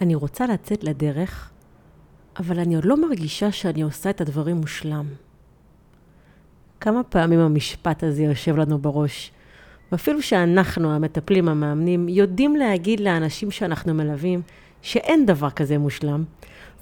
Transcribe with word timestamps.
אני 0.00 0.14
רוצה 0.14 0.46
לצאת 0.46 0.84
לדרך, 0.84 1.50
אבל 2.38 2.58
אני 2.58 2.74
עוד 2.74 2.84
לא 2.84 3.08
מרגישה 3.08 3.52
שאני 3.52 3.82
עושה 3.82 4.10
את 4.10 4.20
הדברים 4.20 4.56
מושלם. 4.56 5.06
כמה 6.80 7.02
פעמים 7.02 7.40
המשפט 7.40 8.04
הזה 8.04 8.22
יושב 8.22 8.56
לנו 8.56 8.78
בראש, 8.78 9.32
ואפילו 9.92 10.22
שאנחנו, 10.22 10.94
המטפלים, 10.94 11.48
המאמנים, 11.48 12.08
יודעים 12.08 12.56
להגיד 12.56 13.00
לאנשים 13.00 13.50
שאנחנו 13.50 13.94
מלווים 13.94 14.42
שאין 14.82 15.26
דבר 15.26 15.50
כזה 15.50 15.78
מושלם, 15.78 16.24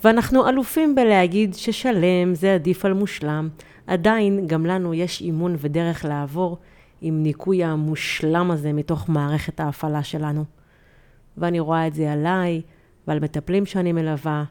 ואנחנו 0.05 0.49
אלופים 0.49 0.95
בלהגיד 0.95 1.55
ששלם 1.55 2.35
זה 2.35 2.55
עדיף 2.55 2.85
על 2.85 2.93
מושלם, 2.93 3.49
עדיין 3.87 4.47
גם 4.47 4.67
לנו 4.67 4.95
יש 4.95 5.21
אימון 5.21 5.57
ודרך 5.59 6.05
לעבור 6.05 6.59
עם 7.01 7.23
ניקוי 7.23 7.65
המושלם 7.65 8.51
הזה 8.51 8.73
מתוך 8.73 9.09
מערכת 9.09 9.61
ההפעלה 9.61 10.03
שלנו. 10.03 10.45
ואני 11.37 11.61
רואה 11.61 11.87
את 11.87 11.95
זה 11.95 12.13
עליי 12.13 12.63
ועל 13.07 13.21
מטפלים 13.21 13.67
שאני 13.67 13.93
מלווה, 13.93 14.45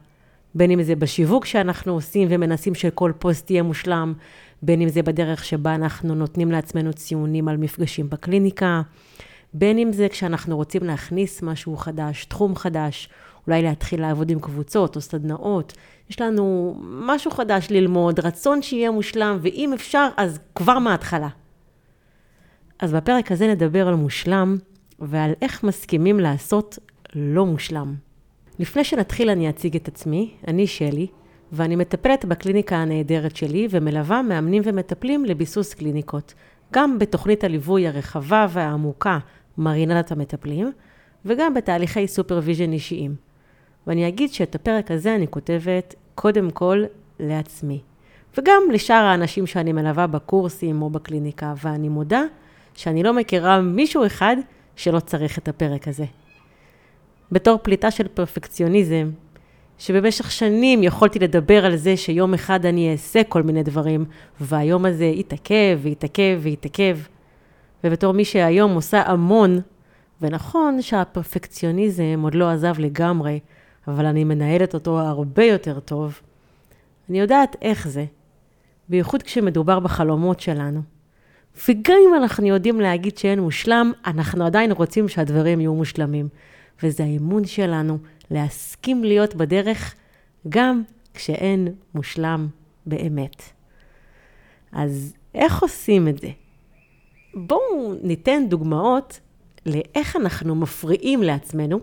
בין 0.54 0.70
אם 0.70 0.82
זה 0.82 0.96
בשיווק 0.96 1.44
שאנחנו 1.44 1.92
עושים 1.92 2.28
ומנסים 2.30 2.74
שכל 2.74 3.12
פוסט 3.18 3.50
יהיה 3.50 3.62
מושלם, 3.62 4.14
בין 4.62 4.80
אם 4.80 4.88
זה 4.88 5.02
בדרך 5.02 5.44
שבה 5.44 5.74
אנחנו 5.74 6.14
נותנים 6.14 6.52
לעצמנו 6.52 6.92
ציונים 6.92 7.48
על 7.48 7.56
מפגשים 7.56 8.10
בקליניקה, 8.10 8.82
בין 9.54 9.78
אם 9.78 9.92
זה 9.92 10.08
כשאנחנו 10.08 10.56
רוצים 10.56 10.84
להכניס 10.84 11.42
משהו 11.42 11.76
חדש, 11.76 12.24
תחום 12.24 12.56
חדש, 12.56 13.08
אולי 13.46 13.62
להתחיל 13.62 14.00
לעבוד 14.00 14.30
עם 14.30 14.40
קבוצות 14.40 14.96
או 14.96 15.00
סדנאות. 15.00 15.72
יש 16.10 16.20
לנו 16.20 16.76
משהו 16.82 17.30
חדש 17.30 17.66
ללמוד, 17.70 18.20
רצון 18.20 18.62
שיהיה 18.62 18.90
מושלם, 18.90 19.38
ואם 19.42 19.72
אפשר, 19.74 20.08
אז 20.16 20.38
כבר 20.54 20.78
מההתחלה. 20.78 21.28
אז 22.78 22.92
בפרק 22.92 23.32
הזה 23.32 23.48
נדבר 23.48 23.88
על 23.88 23.94
מושלם 23.94 24.56
ועל 24.98 25.30
איך 25.42 25.64
מסכימים 25.64 26.20
לעשות 26.20 26.78
לא 27.14 27.46
מושלם. 27.46 27.94
לפני 28.58 28.84
שנתחיל 28.84 29.30
אני 29.30 29.50
אציג 29.50 29.76
את 29.76 29.88
עצמי, 29.88 30.34
אני 30.48 30.66
שלי, 30.66 31.06
ואני 31.52 31.76
מטפלת 31.76 32.24
בקליניקה 32.24 32.76
הנהדרת 32.76 33.36
שלי 33.36 33.68
ומלווה 33.70 34.22
מאמנים 34.22 34.62
ומטפלים 34.66 35.24
לביסוס 35.24 35.74
קליניקות, 35.74 36.34
גם 36.72 36.98
בתוכנית 36.98 37.44
הליווי 37.44 37.86
הרחבה 37.86 38.46
והעמוקה 38.50 39.18
מרינדת 39.58 40.12
המטפלים, 40.12 40.72
וגם 41.24 41.54
בתהליכי 41.54 42.08
supervision 42.08 42.72
אישיים. 42.72 43.14
ואני 43.86 44.08
אגיד 44.08 44.32
שאת 44.32 44.54
הפרק 44.54 44.90
הזה 44.90 45.14
אני 45.14 45.26
כותבת 45.28 45.94
קודם 46.14 46.50
כל 46.50 46.84
לעצמי, 47.20 47.80
וגם 48.38 48.62
לשאר 48.72 49.04
האנשים 49.04 49.46
שאני 49.46 49.72
מלווה 49.72 50.06
בקורסים 50.06 50.82
או 50.82 50.90
בקליניקה, 50.90 51.54
ואני 51.62 51.88
מודה 51.88 52.22
שאני 52.74 53.02
לא 53.02 53.14
מכירה 53.14 53.60
מישהו 53.60 54.06
אחד 54.06 54.36
שלא 54.76 55.00
צריך 55.00 55.38
את 55.38 55.48
הפרק 55.48 55.88
הזה. 55.88 56.04
בתור 57.32 57.58
פליטה 57.62 57.90
של 57.90 58.08
פרפקציוניזם, 58.08 59.10
שבמשך 59.78 60.30
שנים 60.30 60.82
יכולתי 60.82 61.18
לדבר 61.18 61.66
על 61.66 61.76
זה 61.76 61.96
שיום 61.96 62.34
אחד 62.34 62.66
אני 62.66 62.92
אעשה 62.92 63.24
כל 63.24 63.42
מיני 63.42 63.62
דברים, 63.62 64.04
והיום 64.40 64.84
הזה 64.84 65.04
יתעכב 65.04 65.78
ויתעכב 65.82 66.40
ויתעכב. 66.42 66.98
ובתור 67.84 68.12
מי 68.12 68.24
שהיום 68.24 68.74
עושה 68.74 69.02
המון, 69.06 69.60
ונכון 70.20 70.82
שהפרפקציוניזם 70.82 72.20
עוד 72.22 72.34
לא 72.34 72.50
עזב 72.50 72.74
לגמרי, 72.78 73.40
אבל 73.88 74.06
אני 74.06 74.24
מנהלת 74.24 74.74
אותו 74.74 74.98
הרבה 74.98 75.44
יותר 75.44 75.80
טוב, 75.80 76.20
אני 77.10 77.20
יודעת 77.20 77.56
איך 77.62 77.88
זה, 77.88 78.04
בייחוד 78.88 79.22
כשמדובר 79.22 79.80
בחלומות 79.80 80.40
שלנו. 80.40 80.82
וגם 81.68 81.96
אם 82.08 82.14
אנחנו 82.14 82.46
יודעים 82.46 82.80
להגיד 82.80 83.18
שאין 83.18 83.40
מושלם, 83.40 83.92
אנחנו 84.06 84.46
עדיין 84.46 84.72
רוצים 84.72 85.08
שהדברים 85.08 85.60
יהיו 85.60 85.74
מושלמים. 85.74 86.28
וזה 86.82 87.04
האמון 87.04 87.44
שלנו 87.44 87.98
להסכים 88.30 89.04
להיות 89.04 89.34
בדרך 89.34 89.94
גם 90.48 90.82
כשאין 91.14 91.68
מושלם 91.94 92.48
באמת. 92.86 93.42
אז 94.72 95.14
איך 95.34 95.62
עושים 95.62 96.08
את 96.08 96.18
זה? 96.18 96.28
בואו 97.34 97.94
ניתן 98.02 98.48
דוגמאות 98.48 99.20
לאיך 99.66 100.16
אנחנו 100.16 100.54
מפריעים 100.54 101.22
לעצמנו 101.22 101.80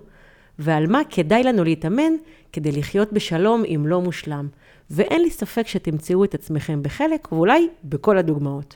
ועל 0.59 0.88
מה 0.88 1.02
כדאי 1.09 1.44
לנו 1.44 1.64
להתאמן 1.64 2.12
כדי 2.53 2.72
לחיות 2.72 3.14
בשלום 3.14 3.64
עם 3.66 3.88
לא 3.88 4.02
מושלם. 4.02 4.47
ואין 4.90 5.22
לי 5.22 5.30
ספק 5.30 5.68
שתמצאו 5.68 6.24
את 6.24 6.34
עצמכם 6.34 6.84
בחלק 6.84 7.31
ואולי 7.31 7.69
בכל 7.84 8.18
הדוגמאות. 8.18 8.75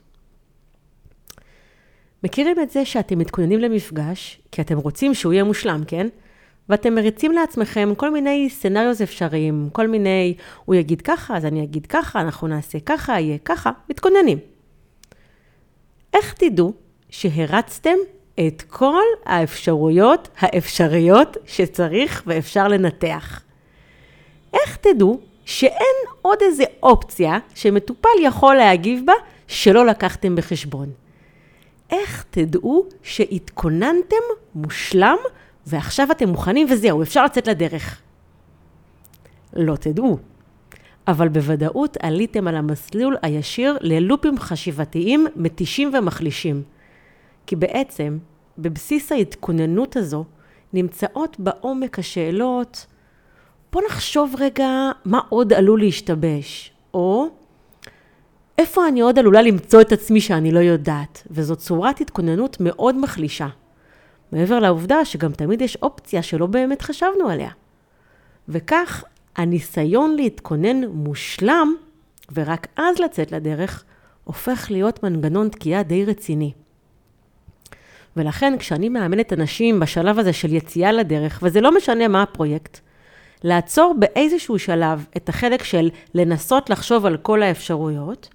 מכירים 2.24 2.60
את 2.60 2.70
זה 2.70 2.86
שאתם 2.86 3.20
מתכוננים 3.20 3.60
למפגש, 3.60 4.42
כי 4.52 4.62
אתם 4.62 4.78
רוצים 4.78 5.14
שהוא 5.14 5.34
יהיה 5.34 5.44
מושלם, 5.44 5.82
כן? 5.88 6.08
ואתם 6.70 6.96
מריצים 6.96 7.32
לעצמכם 7.32 7.94
כל 7.98 8.12
מיני 8.12 8.50
סצנריוז 8.50 9.02
אפשריים, 9.02 9.70
כל 9.72 9.88
מיני, 9.88 10.34
הוא 10.66 10.76
יגיד 10.76 11.02
ככה, 11.02 11.38
אז 11.38 11.46
אני 11.46 11.64
אגיד 11.64 11.86
ככה, 11.86 12.22
אנחנו 12.22 12.48
נעשה 12.48 12.80
ככה, 12.80 13.20
יהיה 13.20 13.38
ככה, 13.46 13.72
מתכוננים. 13.90 14.38
איך 16.14 16.34
תדעו 16.34 16.74
שהרצתם 17.10 17.96
את 18.48 18.64
כל 18.70 19.04
האפשרויות 19.26 20.28
האפשריות 20.40 21.38
שצריך 21.46 22.24
ואפשר 22.28 22.68
לנתח? 22.68 23.42
איך 24.54 24.78
תדעו 24.78 25.20
שאין 25.46 25.96
עוד 26.22 26.38
איזה 26.42 26.64
אופציה 26.84 27.38
שמטופל 27.56 28.10
יכול 28.24 28.56
להגיב 28.56 29.02
בה 29.06 29.14
שלא 29.48 29.86
לקחתם 29.86 30.36
בחשבון? 30.36 31.03
איך 31.94 32.26
תדעו 32.30 32.86
שהתכוננתם 33.04 34.16
מושלם 34.56 35.18
ועכשיו 35.68 36.08
אתם 36.12 36.30
מוכנים 36.30 36.68
וזהו, 36.70 37.02
אפשר 37.04 37.26
לצאת 37.26 37.48
לדרך? 37.48 38.02
לא 39.54 39.76
תדעו. 39.76 40.18
אבל 41.08 41.28
בוודאות 41.28 41.98
עליתם 42.02 42.48
על 42.48 42.56
המסלול 42.56 43.18
הישיר 43.22 43.78
ללופים 43.82 44.40
חשיבתיים 44.40 45.28
מתישים 45.36 45.92
ומחלישים. 45.94 46.64
כי 47.48 47.56
בעצם, 47.56 48.18
בבסיס 48.58 49.12
ההתכוננות 49.12 49.96
הזו, 49.96 50.26
נמצאות 50.74 51.40
בעומק 51.40 52.00
השאלות, 52.00 52.86
בוא 53.72 53.82
נחשוב 53.90 54.36
רגע 54.40 54.70
מה 55.06 55.20
עוד 55.30 55.54
עלול 55.54 55.80
להשתבש, 55.80 56.72
או 56.94 57.28
איפה 58.58 58.88
אני 58.88 59.02
עוד 59.02 59.20
עלולה 59.20 59.42
למצוא 59.42 59.82
את 59.82 59.92
עצמי 59.92 60.22
שאני 60.22 60.52
לא 60.52 60.60
יודעת, 60.60 61.28
וזאת 61.32 61.58
צורת 61.58 62.02
התכוננות 62.02 62.58
מאוד 62.60 62.98
מחלישה. 62.98 63.48
מעבר 64.32 64.60
לעובדה 64.60 65.06
שגם 65.06 65.32
תמיד 65.32 65.62
יש 65.62 65.76
אופציה 65.76 66.24
שלא 66.24 66.46
באמת 66.46 66.82
חשבנו 66.82 67.30
עליה. 67.30 67.50
וכך, 68.50 69.04
הניסיון 69.36 70.16
להתכונן 70.16 70.84
מושלם, 70.88 71.76
ורק 72.34 72.68
אז 72.76 73.00
לצאת 73.00 73.32
לדרך, 73.32 73.84
הופך 74.24 74.68
להיות 74.72 75.04
מנגנון 75.04 75.50
תקיעה 75.50 75.84
די 75.84 76.06
רציני. 76.06 76.52
ולכן 78.18 78.58
כשאני 78.60 78.90
מאמנת 78.90 79.34
אנשים 79.34 79.80
בשלב 79.80 80.20
הזה 80.20 80.34
של 80.34 80.54
יציאה 80.54 80.92
לדרך, 80.92 81.40
וזה 81.44 81.62
לא 81.62 81.78
משנה 81.78 82.08
מה 82.08 82.22
הפרויקט, 82.22 82.80
לעצור 83.44 83.96
באיזשהו 84.00 84.60
שלב 84.60 85.06
את 85.18 85.30
החלק 85.30 85.64
של 85.64 85.90
לנסות 86.14 86.70
לחשוב 86.70 87.06
על 87.06 87.18
כל 87.18 87.44
האפשרויות, 87.44 88.30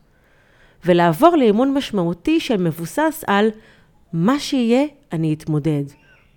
ולעבור 0.85 1.37
לאימון 1.37 1.75
משמעותי 1.75 2.41
שמבוסס 2.41 3.25
על 3.27 3.51
מה 4.13 4.41
שיהיה, 4.41 4.85
אני 5.13 5.35
אתמודד, 5.35 5.85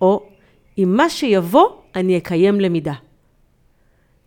או 0.00 0.26
עם 0.76 0.96
מה 0.96 1.10
שיבוא, 1.10 1.68
אני 1.94 2.18
אקיים 2.18 2.60
למידה. 2.60 2.94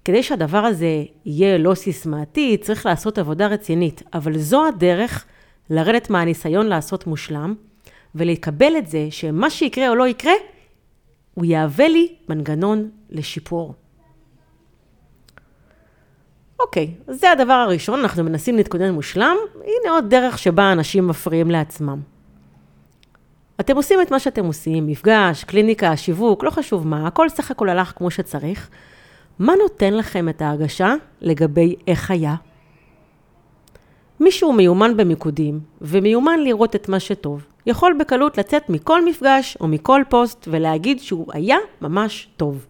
כדי 0.06 0.24
שהדבר 0.24 0.58
הזה 0.58 1.04
יהיה 1.26 1.58
לא 1.58 1.76
סיסמאתי, 1.76 2.58
צריך 2.58 2.86
לעשות 2.86 3.18
עבודה 3.18 3.48
רצינית, 3.48 4.04
אבל 4.14 4.38
זו 4.38 4.68
הדרך 4.68 5.26
לרדת 5.70 6.10
מהניסיון 6.10 6.66
לעשות 6.66 7.08
מושלם, 7.08 7.56
ולקבל 8.16 8.78
את 8.78 8.88
זה 8.88 9.08
שמה 9.12 9.50
שיקרה 9.50 9.90
או 9.90 9.96
לא 9.96 10.08
יקרה, 10.08 10.34
הוא 11.34 11.46
יהווה 11.46 11.88
לי 11.88 12.16
מנגנון 12.30 12.90
לשיפור. 13.10 13.74
אוקיי, 16.60 16.92
אז 17.08 17.20
זה 17.20 17.32
הדבר 17.32 17.54
הראשון, 17.54 18.00
אנחנו 18.00 18.24
מנסים 18.24 18.56
להתכונן 18.56 18.92
מושלם, 18.92 19.36
הנה 19.56 19.94
עוד 19.94 20.10
דרך 20.10 20.38
שבה 20.38 20.72
אנשים 20.72 21.08
מפריעים 21.08 21.52
לעצמם. 21.52 22.00
אתם 23.60 23.76
עושים 23.76 24.02
את 24.02 24.12
מה 24.12 24.20
שאתם 24.20 24.46
עושים, 24.46 24.88
מפגש, 24.88 25.44
קליניקה, 25.44 25.98
שיווק, 25.98 26.44
לא 26.44 26.50
חשוב 26.50 26.88
מה, 26.88 27.08
הכל 27.08 27.30
סך 27.30 27.52
הכל 27.52 27.70
הלך 27.70 27.94
כמו 27.96 28.12
שצריך. 28.12 28.70
מה 29.40 29.54
נותן 29.62 29.94
לכם 29.94 30.30
את 30.30 30.42
ההרגשה 30.42 30.94
לגבי 31.22 31.76
איך 31.88 32.12
היה? 32.12 32.36
מישהו 34.20 34.54
מיומן 34.54 34.98
במיקודים 34.98 35.60
ומיומן 35.82 36.40
לראות 36.40 36.76
את 36.76 36.90
מה 36.90 37.00
שטוב, 37.00 37.46
יכול 37.66 37.96
בקלות 38.00 38.38
לצאת 38.38 38.70
מכל 38.70 39.06
מפגש 39.06 39.58
או 39.62 39.68
מכל 39.68 40.02
פוסט 40.10 40.48
ולהגיד 40.52 41.00
שהוא 41.00 41.28
היה 41.34 41.58
ממש 41.82 42.30
טוב. 42.38 42.66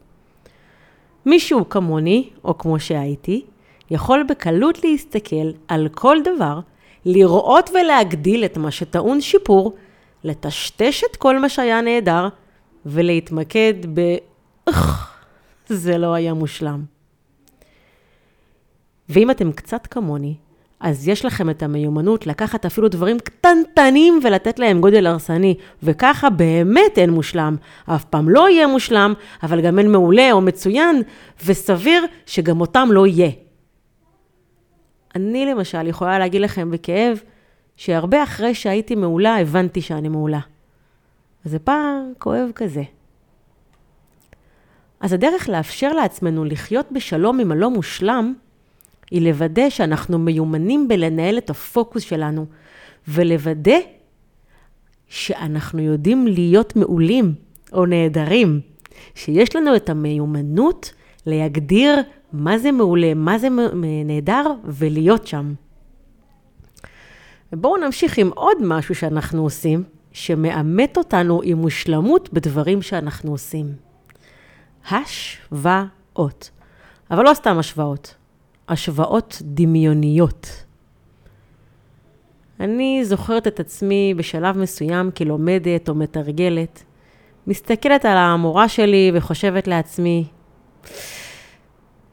מישהו 1.26 1.70
כמוני, 1.70 2.30
או 2.44 2.58
כמו 2.58 2.80
שהייתי, 2.80 3.46
יכול 3.92 4.24
בקלות 4.30 4.84
להסתכל 4.84 5.52
על 5.68 5.88
כל 5.88 6.18
דבר, 6.24 6.60
לראות 7.06 7.70
ולהגדיל 7.70 8.46
את 8.46 8.58
מה 8.58 8.72
שטעון 8.72 9.22
שיפור, 9.22 9.74
לטשטש 10.24 11.04
את 11.12 11.16
כל 11.16 11.40
מה 11.40 11.50
שהיה 11.50 11.82
נהדר, 11.82 12.28
ולהתמקד 12.86 13.74
ב... 13.94 14.16
זה 15.68 15.98
לא 15.98 16.14
היה 16.14 16.34
מושלם. 16.34 16.84
ואם 19.10 19.32
אתם 19.32 19.52
קצת 19.52 19.88
כמוני, 19.88 20.36
אז 20.80 21.08
יש 21.08 21.26
לכם 21.26 21.50
את 21.50 21.64
המיומנות 21.64 22.28
לקחת 22.28 22.66
אפילו 22.66 22.88
דברים 22.88 23.20
קטנטנים 23.20 24.20
ולתת 24.24 24.60
להם 24.60 24.82
גודל 24.82 25.08
הרסני, 25.08 25.56
וככה 25.84 26.30
באמת 26.30 26.98
אין 26.98 27.10
מושלם. 27.10 27.56
אף 27.86 28.06
פעם 28.06 28.30
לא 28.30 28.50
יהיה 28.50 28.68
מושלם, 28.68 29.14
אבל 29.44 29.62
גם 29.62 29.80
אין 29.80 29.92
מעולה 29.92 30.32
או 30.32 30.42
מצוין, 30.42 31.02
וסביר 31.46 32.06
שגם 32.26 32.62
אותם 32.62 32.90
לא 32.92 33.08
יהיה. 33.08 33.30
אני 35.16 35.46
למשל 35.46 35.88
יכולה 35.88 36.20
להגיד 36.20 36.42
לכם 36.42 36.72
בכאב, 36.72 37.20
שהרבה 37.78 38.24
אחרי 38.24 38.56
שהייתי 38.56 38.96
מעולה, 38.96 39.38
הבנתי 39.38 39.82
שאני 39.82 40.10
מעולה. 40.10 40.40
וזה 41.46 41.60
פער 41.60 42.02
כואב 42.18 42.50
כזה. 42.56 42.84
אז 45.00 45.14
הדרך 45.14 45.50
לאפשר 45.50 45.94
לעצמנו 45.94 46.46
לחיות 46.46 46.92
בשלום 46.92 47.40
עם 47.40 47.52
הלא 47.52 47.70
מושלם, 47.70 48.34
היא 49.12 49.22
לוודא 49.22 49.70
שאנחנו 49.70 50.20
מיומנים 50.20 50.88
בלנהל 50.88 51.38
את 51.38 51.50
הפוקוס 51.50 52.04
שלנו, 52.04 52.46
ולוודא 53.08 53.78
שאנחנו 55.08 55.82
יודעים 55.82 56.28
להיות 56.28 56.76
מעולים 56.76 57.34
או 57.74 57.86
נהדרים, 57.86 58.62
שיש 59.16 59.56
לנו 59.56 59.76
את 59.76 59.90
המיומנות 59.90 60.94
להגדיר 61.26 61.96
מה 62.38 62.58
זה 62.58 62.72
מעולה, 62.72 63.14
מה 63.14 63.38
זה 63.38 63.48
נהדר, 64.06 64.52
ולהיות 64.66 65.28
שם. 65.28 65.54
ובואו 67.54 67.78
נמשיך 67.78 68.18
עם 68.18 68.30
עוד 68.36 68.58
משהו 68.64 68.96
שאנחנו 68.96 69.44
עושים, 69.44 69.84
שמאמת 70.12 70.98
אותנו 70.98 71.42
עם 71.44 71.58
מושלמות 71.58 72.34
בדברים 72.34 72.82
שאנחנו 72.82 73.32
עושים. 73.32 73.66
השוואות. 74.92 76.50
אבל 77.12 77.24
לא 77.24 77.34
סתם 77.34 77.58
השוואות, 77.58 78.16
השוואות 78.70 79.42
דמיוניות. 79.42 80.48
אני 82.60 83.06
זוכרת 83.06 83.48
את 83.48 83.60
עצמי 83.60 84.14
בשלב 84.18 84.58
מסוים 84.58 85.12
כלומדת 85.12 85.90
או 85.90 85.96
מתרגלת, 85.96 86.84
מסתכלת 87.48 88.06
על 88.06 88.18
המורה 88.18 88.70
שלי 88.70 89.12
וחושבת 89.14 89.68
לעצמי, 89.68 90.26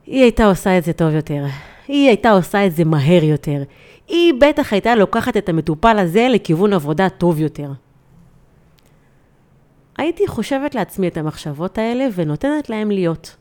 היא 0.06 0.22
הייתה 0.22 0.44
עושה 0.44 0.78
את 0.78 0.84
זה 0.84 0.92
טוב 0.92 1.14
יותר, 1.14 1.44
היא 1.88 2.08
הייתה 2.08 2.30
עושה 2.30 2.66
את 2.66 2.72
זה 2.72 2.84
מהר 2.84 3.24
יותר, 3.24 3.62
היא 4.08 4.34
בטח 4.40 4.72
הייתה 4.72 4.94
לוקחת 4.94 5.36
את 5.36 5.48
המטופל 5.48 5.98
הזה 5.98 6.28
לכיוון 6.30 6.72
עבודה 6.72 7.08
טוב 7.08 7.40
יותר. 7.40 7.70
הייתי 9.98 10.26
חושבת 10.26 10.74
לעצמי 10.74 11.08
את 11.08 11.16
המחשבות 11.16 11.78
האלה 11.78 12.06
ונותנת 12.14 12.70
להם 12.70 12.90
להיות. 12.90 13.36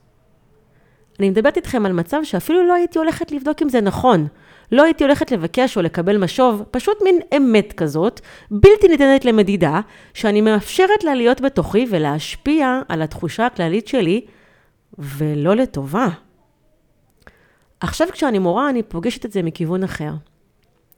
אני 1.19 1.29
מדברת 1.29 1.57
איתכם 1.57 1.85
על 1.85 1.93
מצב 1.93 2.17
שאפילו 2.23 2.67
לא 2.67 2.73
הייתי 2.73 2.99
הולכת 2.99 3.31
לבדוק 3.31 3.61
אם 3.61 3.69
זה 3.69 3.81
נכון. 3.81 4.27
לא 4.71 4.83
הייתי 4.83 5.03
הולכת 5.03 5.31
לבקש 5.31 5.77
או 5.77 5.81
לקבל 5.81 6.17
משוב, 6.17 6.63
פשוט 6.71 6.97
מין 7.03 7.19
אמת 7.37 7.73
כזאת, 7.73 8.21
בלתי 8.51 8.87
ניתנת 8.87 9.25
למדידה, 9.25 9.81
שאני 10.13 10.41
מאפשרת 10.41 11.03
לה 11.03 11.15
להיות 11.15 11.41
בתוכי 11.41 11.85
ולהשפיע 11.89 12.81
על 12.87 13.01
התחושה 13.01 13.45
הכללית 13.45 13.87
שלי, 13.87 14.21
ולא 14.99 15.55
לטובה. 15.55 16.07
עכשיו 17.81 18.07
כשאני 18.11 18.39
מורה, 18.39 18.69
אני 18.69 18.83
פוגשת 18.83 19.25
את 19.25 19.31
זה 19.31 19.43
מכיוון 19.43 19.83
אחר. 19.83 20.11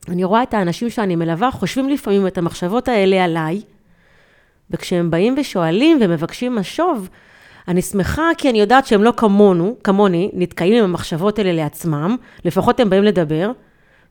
אני 0.08 0.24
רואה 0.24 0.42
את 0.42 0.54
האנשים 0.54 0.90
שאני 0.90 1.16
מלווה, 1.16 1.50
חושבים 1.50 1.88
לפעמים 1.88 2.26
את 2.26 2.38
המחשבות 2.38 2.88
האלה 2.88 3.24
עליי, 3.24 3.62
וכשהם 4.70 5.10
באים 5.10 5.34
ושואלים 5.38 5.98
ומבקשים 6.00 6.54
משוב, 6.54 7.08
אני 7.68 7.82
שמחה 7.82 8.28
כי 8.38 8.50
אני 8.50 8.60
יודעת 8.60 8.86
שהם 8.86 9.02
לא 9.02 9.12
כמונו, 9.16 9.76
כמוני, 9.84 10.30
נתקעים 10.32 10.78
עם 10.78 10.84
המחשבות 10.84 11.38
האלה 11.38 11.52
לעצמם, 11.52 12.16
לפחות 12.44 12.80
הם 12.80 12.90
באים 12.90 13.02
לדבר, 13.04 13.50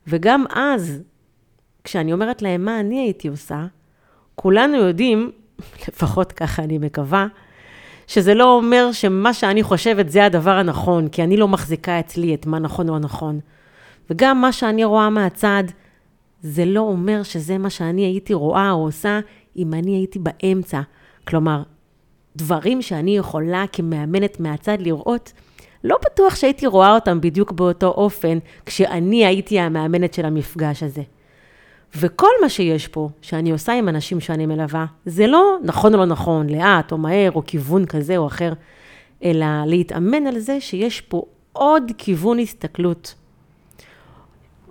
וגם 0.08 0.46
אז, 0.56 1.02
כשאני 1.84 2.14
אומרת 2.14 2.42
להם 2.42 2.66
מה 2.66 2.80
אני 2.80 3.00
הייתי 3.00 3.28
עושה, 3.28 3.66
כולנו 4.36 4.78
יודעים, 4.78 5.32
לפחות 5.88 6.32
ככה 6.32 6.64
אני 6.64 6.78
מקווה, 6.78 7.28
שזה 8.08 8.34
לא 8.34 8.56
אומר 8.56 8.92
שמה 8.92 9.34
שאני 9.34 9.64
חושבת 9.64 10.10
זה 10.10 10.26
הדבר 10.26 10.52
הנכון, 10.52 11.08
כי 11.08 11.24
אני 11.24 11.38
לא 11.38 11.48
מחזיקה 11.48 12.00
אצלי 12.00 12.34
את 12.34 12.46
מה 12.46 12.60
נכון 12.60 12.90
או 12.90 13.00
נכון. 13.00 13.40
וגם 14.10 14.42
מה 14.42 14.52
שאני 14.52 14.84
רואה 14.84 15.10
מהצד, 15.10 15.64
זה 16.42 16.66
לא 16.66 16.80
אומר 16.80 17.24
שזה 17.24 17.58
מה 17.58 17.70
שאני 17.70 18.02
הייתי 18.02 18.34
רואה 18.34 18.72
או 18.72 18.84
עושה 18.86 19.20
אם 19.58 19.74
אני 19.74 19.96
הייתי 19.96 20.20
באמצע. 20.20 20.82
כלומר, 21.28 21.64
דברים 22.36 22.82
שאני 22.82 23.18
יכולה 23.18 23.66
כמאמנת 23.72 24.40
מהצד 24.40 24.78
לראות, 24.80 25.34
לא 25.84 25.98
בטוח 26.06 26.36
שהייתי 26.36 26.68
רואה 26.68 26.96
אותם 26.96 27.22
בדיוק 27.22 27.52
באותו 27.52 27.88
אופן 27.88 28.38
כשאני 28.66 29.26
הייתי 29.26 29.60
המאמנת 29.60 30.14
של 30.14 30.26
המפגש 30.26 30.84
הזה. 30.84 31.02
וכל 31.96 32.30
מה 32.42 32.50
שיש 32.50 32.88
פה, 32.88 33.10
שאני 33.22 33.52
עושה 33.52 33.74
עם 33.74 33.90
אנשים 33.90 34.20
שאני 34.20 34.46
מלווה, 34.46 34.86
זה 35.06 35.28
לא 35.28 35.58
נכון 35.64 35.94
או 35.94 36.00
לא 36.00 36.06
נכון, 36.06 36.50
לאט 36.50 36.92
או 36.92 36.98
מהר 36.98 37.32
או 37.32 37.42
כיוון 37.46 37.86
כזה 37.86 38.18
או 38.18 38.28
אחר, 38.28 38.54
אלא 39.24 39.46
להתאמן 39.66 40.28
על 40.28 40.40
זה 40.40 40.62
שיש 40.62 41.02
פה 41.02 41.24
עוד 41.54 41.92
כיוון 41.98 42.40
הסתכלות. 42.40 43.16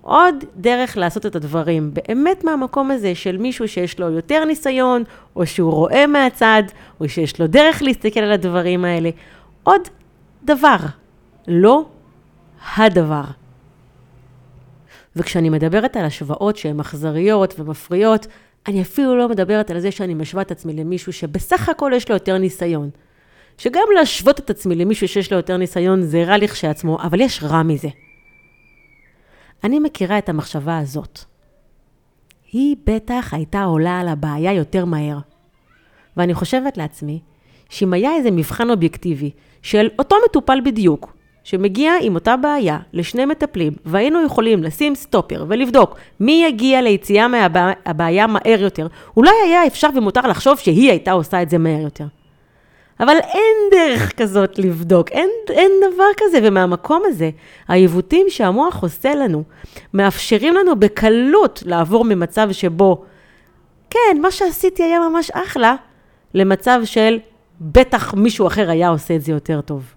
עוד 0.03 0.45
דרך 0.57 0.97
לעשות 0.97 1.27
את 1.27 1.37
הדברים, 1.37 1.91
באמת 1.95 2.45
מהמקום 2.45 2.91
הזה 2.91 3.15
של 3.15 3.37
מישהו 3.37 3.69
שיש 3.69 4.01
לו 4.01 4.11
יותר 4.11 4.45
ניסיון, 4.45 5.05
או 5.37 5.47
שהוא 5.47 5.73
רואה 5.73 6.07
מהצד, 6.07 6.63
או 7.01 7.09
שיש 7.09 7.41
לו 7.41 7.47
דרך 7.47 7.83
להסתכל 7.83 8.21
על 8.21 8.33
הדברים 8.33 8.85
האלה. 8.85 9.11
עוד 9.63 9.81
דבר, 10.45 10.77
לא 11.49 11.85
הדבר. 12.77 13.25
וכשאני 15.17 15.51
מדברת 15.51 15.97
על 15.97 16.05
השוואות 16.05 16.57
שהן 16.57 16.81
אכזריות 16.81 17.61
ומפריעות, 17.61 18.27
אני 18.69 18.83
אפילו 18.83 19.17
לא 19.17 19.29
מדברת 19.29 19.71
על 19.71 19.81
זה 19.81 19.91
שאני 19.91 20.15
משווה 20.15 20.43
את 20.43 20.51
עצמי 20.51 20.73
למישהו 20.73 21.13
שבסך 21.13 21.69
הכל 21.69 21.93
יש 21.95 22.09
לו 22.09 22.17
יותר 22.17 22.39
ניסיון. 22.39 22.91
שגם 23.59 23.83
להשוות 23.95 24.39
את 24.39 24.51
עצמי 24.51 24.75
למישהו 24.75 25.09
שיש 25.09 25.33
לו 25.33 25.37
יותר 25.37 25.57
ניסיון 25.57 26.03
זה 26.03 26.25
רע 26.25 26.39
לכשעצמו, 26.39 26.99
אבל 27.03 27.21
יש 27.21 27.43
רע 27.43 27.63
מזה. 27.63 27.89
אני 29.65 29.81
מכירה 29.81 30.19
את 30.19 30.29
המחשבה 30.29 30.79
הזאת. 30.79 31.19
היא 32.53 32.77
בטח 32.87 33.35
הייתה 33.35 33.63
עולה 33.63 34.01
על 34.01 34.09
הבעיה 34.09 34.53
יותר 34.53 34.85
מהר. 34.85 35.19
ואני 36.17 36.35
חושבת 36.35 36.77
לעצמי, 36.77 37.21
שאם 37.71 37.93
היה 37.93 38.17
איזה 38.17 38.31
מבחן 38.31 38.71
אובייקטיבי 38.71 39.31
של 39.63 39.89
אותו 39.99 40.17
מטופל 40.29 40.59
בדיוק, 40.65 41.17
שמגיע 41.45 41.93
עם 42.01 42.15
אותה 42.15 42.37
בעיה 42.37 42.79
לשני 42.93 43.25
מטפלים, 43.25 43.73
והיינו 43.85 44.27
יכולים 44.27 44.63
לשים 44.63 44.95
סטופר 44.95 45.45
ולבדוק 45.49 45.97
מי 46.21 46.45
יגיע 46.49 46.83
ליציאה 46.83 47.29
מהבעיה 47.29 48.27
מהר 48.27 48.61
יותר, 48.61 48.87
אולי 49.17 49.31
היה 49.45 49.67
אפשר 49.67 49.89
ומותר 49.95 50.21
לחשוב 50.21 50.59
שהיא 50.59 50.91
הייתה 50.91 51.13
עושה 51.13 51.43
את 51.43 51.51
זה 51.51 51.59
מהר 51.59 51.81
יותר. 51.81 52.05
אבל 53.01 53.17
אין 53.17 53.57
דרך 53.71 54.21
כזאת 54.21 54.59
לבדוק, 54.59 55.09
אין, 55.11 55.29
אין 55.49 55.73
דבר 55.95 56.05
כזה, 56.17 56.39
ומהמקום 56.43 57.03
הזה, 57.07 57.31
העיוותים 57.69 58.27
שהמוח 58.29 58.83
עושה 58.83 59.15
לנו, 59.15 59.43
מאפשרים 59.95 60.55
לנו 60.55 60.81
בקלות 60.81 61.63
לעבור 61.67 62.05
ממצב 62.05 62.49
שבו, 62.53 63.05
כן, 63.91 64.19
מה 64.21 64.31
שעשיתי 64.31 64.83
היה 64.83 65.01
ממש 65.09 65.31
אחלה, 65.31 65.75
למצב 66.35 66.81
של 66.85 67.19
בטח 67.61 68.15
מישהו 68.15 68.47
אחר 68.47 68.71
היה 68.71 68.89
עושה 68.89 69.15
את 69.15 69.23
זה 69.23 69.33
יותר 69.33 69.61
טוב. 69.61 69.95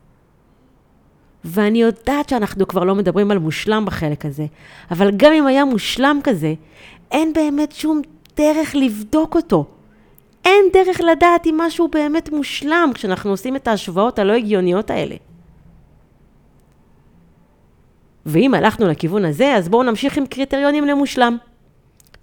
ואני 1.45 1.81
יודעת 1.81 2.29
שאנחנו 2.29 2.67
כבר 2.67 2.83
לא 2.83 2.95
מדברים 2.95 3.31
על 3.31 3.39
מושלם 3.39 3.85
בחלק 3.85 4.25
הזה, 4.25 4.45
אבל 4.91 5.11
גם 5.17 5.33
אם 5.33 5.47
היה 5.47 5.65
מושלם 5.65 6.19
כזה, 6.23 6.53
אין 7.11 7.33
באמת 7.33 7.71
שום 7.71 8.01
דרך 8.37 8.75
לבדוק 8.75 9.35
אותו. 9.35 9.65
אין 10.45 10.65
דרך 10.73 11.01
לדעת 11.01 11.47
אם 11.47 11.55
משהו 11.57 11.87
באמת 11.87 12.29
מושלם 12.31 12.91
כשאנחנו 12.93 13.29
עושים 13.29 13.55
את 13.55 13.67
ההשוואות 13.67 14.19
הלא 14.19 14.33
הגיוניות 14.33 14.89
האלה. 14.89 15.15
ואם 18.25 18.53
הלכנו 18.53 18.87
לכיוון 18.87 19.25
הזה, 19.25 19.55
אז 19.55 19.69
בואו 19.69 19.83
נמשיך 19.83 20.17
עם 20.17 20.25
קריטריונים 20.25 20.85
למושלם. 20.85 21.37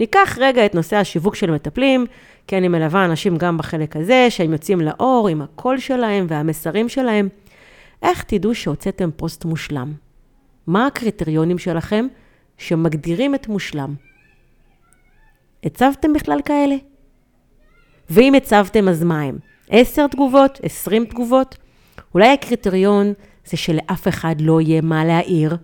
ניקח 0.00 0.38
רגע 0.40 0.66
את 0.66 0.74
נושא 0.74 0.96
השיווק 0.96 1.34
של 1.34 1.50
מטפלים, 1.50 2.06
כי 2.46 2.56
אני 2.56 2.68
מלווה 2.68 3.04
אנשים 3.04 3.36
גם 3.36 3.58
בחלק 3.58 3.96
הזה, 3.96 4.26
שהם 4.30 4.52
יוצאים 4.52 4.80
לאור 4.80 5.28
עם 5.28 5.42
הקול 5.42 5.78
שלהם 5.78 6.26
והמסרים 6.28 6.88
שלהם. 6.88 7.28
איך 8.02 8.22
תדעו 8.22 8.54
שהוצאתם 8.54 9.10
פוסט 9.16 9.44
מושלם? 9.44 9.92
מה 10.66 10.86
הקריטריונים 10.86 11.58
שלכם 11.58 12.06
שמגדירים 12.58 13.34
את 13.34 13.48
מושלם? 13.48 13.94
הצבתם 15.64 16.12
בכלל 16.12 16.38
כאלה? 16.44 16.76
ואם 18.10 18.34
הצבתם, 18.34 18.88
אז 18.88 19.02
מה 19.02 19.20
הם? 19.20 19.38
עשר 19.68 20.06
תגובות? 20.06 20.60
עשרים 20.62 21.04
תגובות? 21.04 21.56
אולי 22.14 22.28
הקריטריון 22.28 23.12
זה 23.44 23.56
שלאף 23.56 24.08
אחד 24.08 24.34
לא 24.40 24.60
יהיה 24.60 24.80
מה 24.80 25.04
להעיר, 25.04 25.56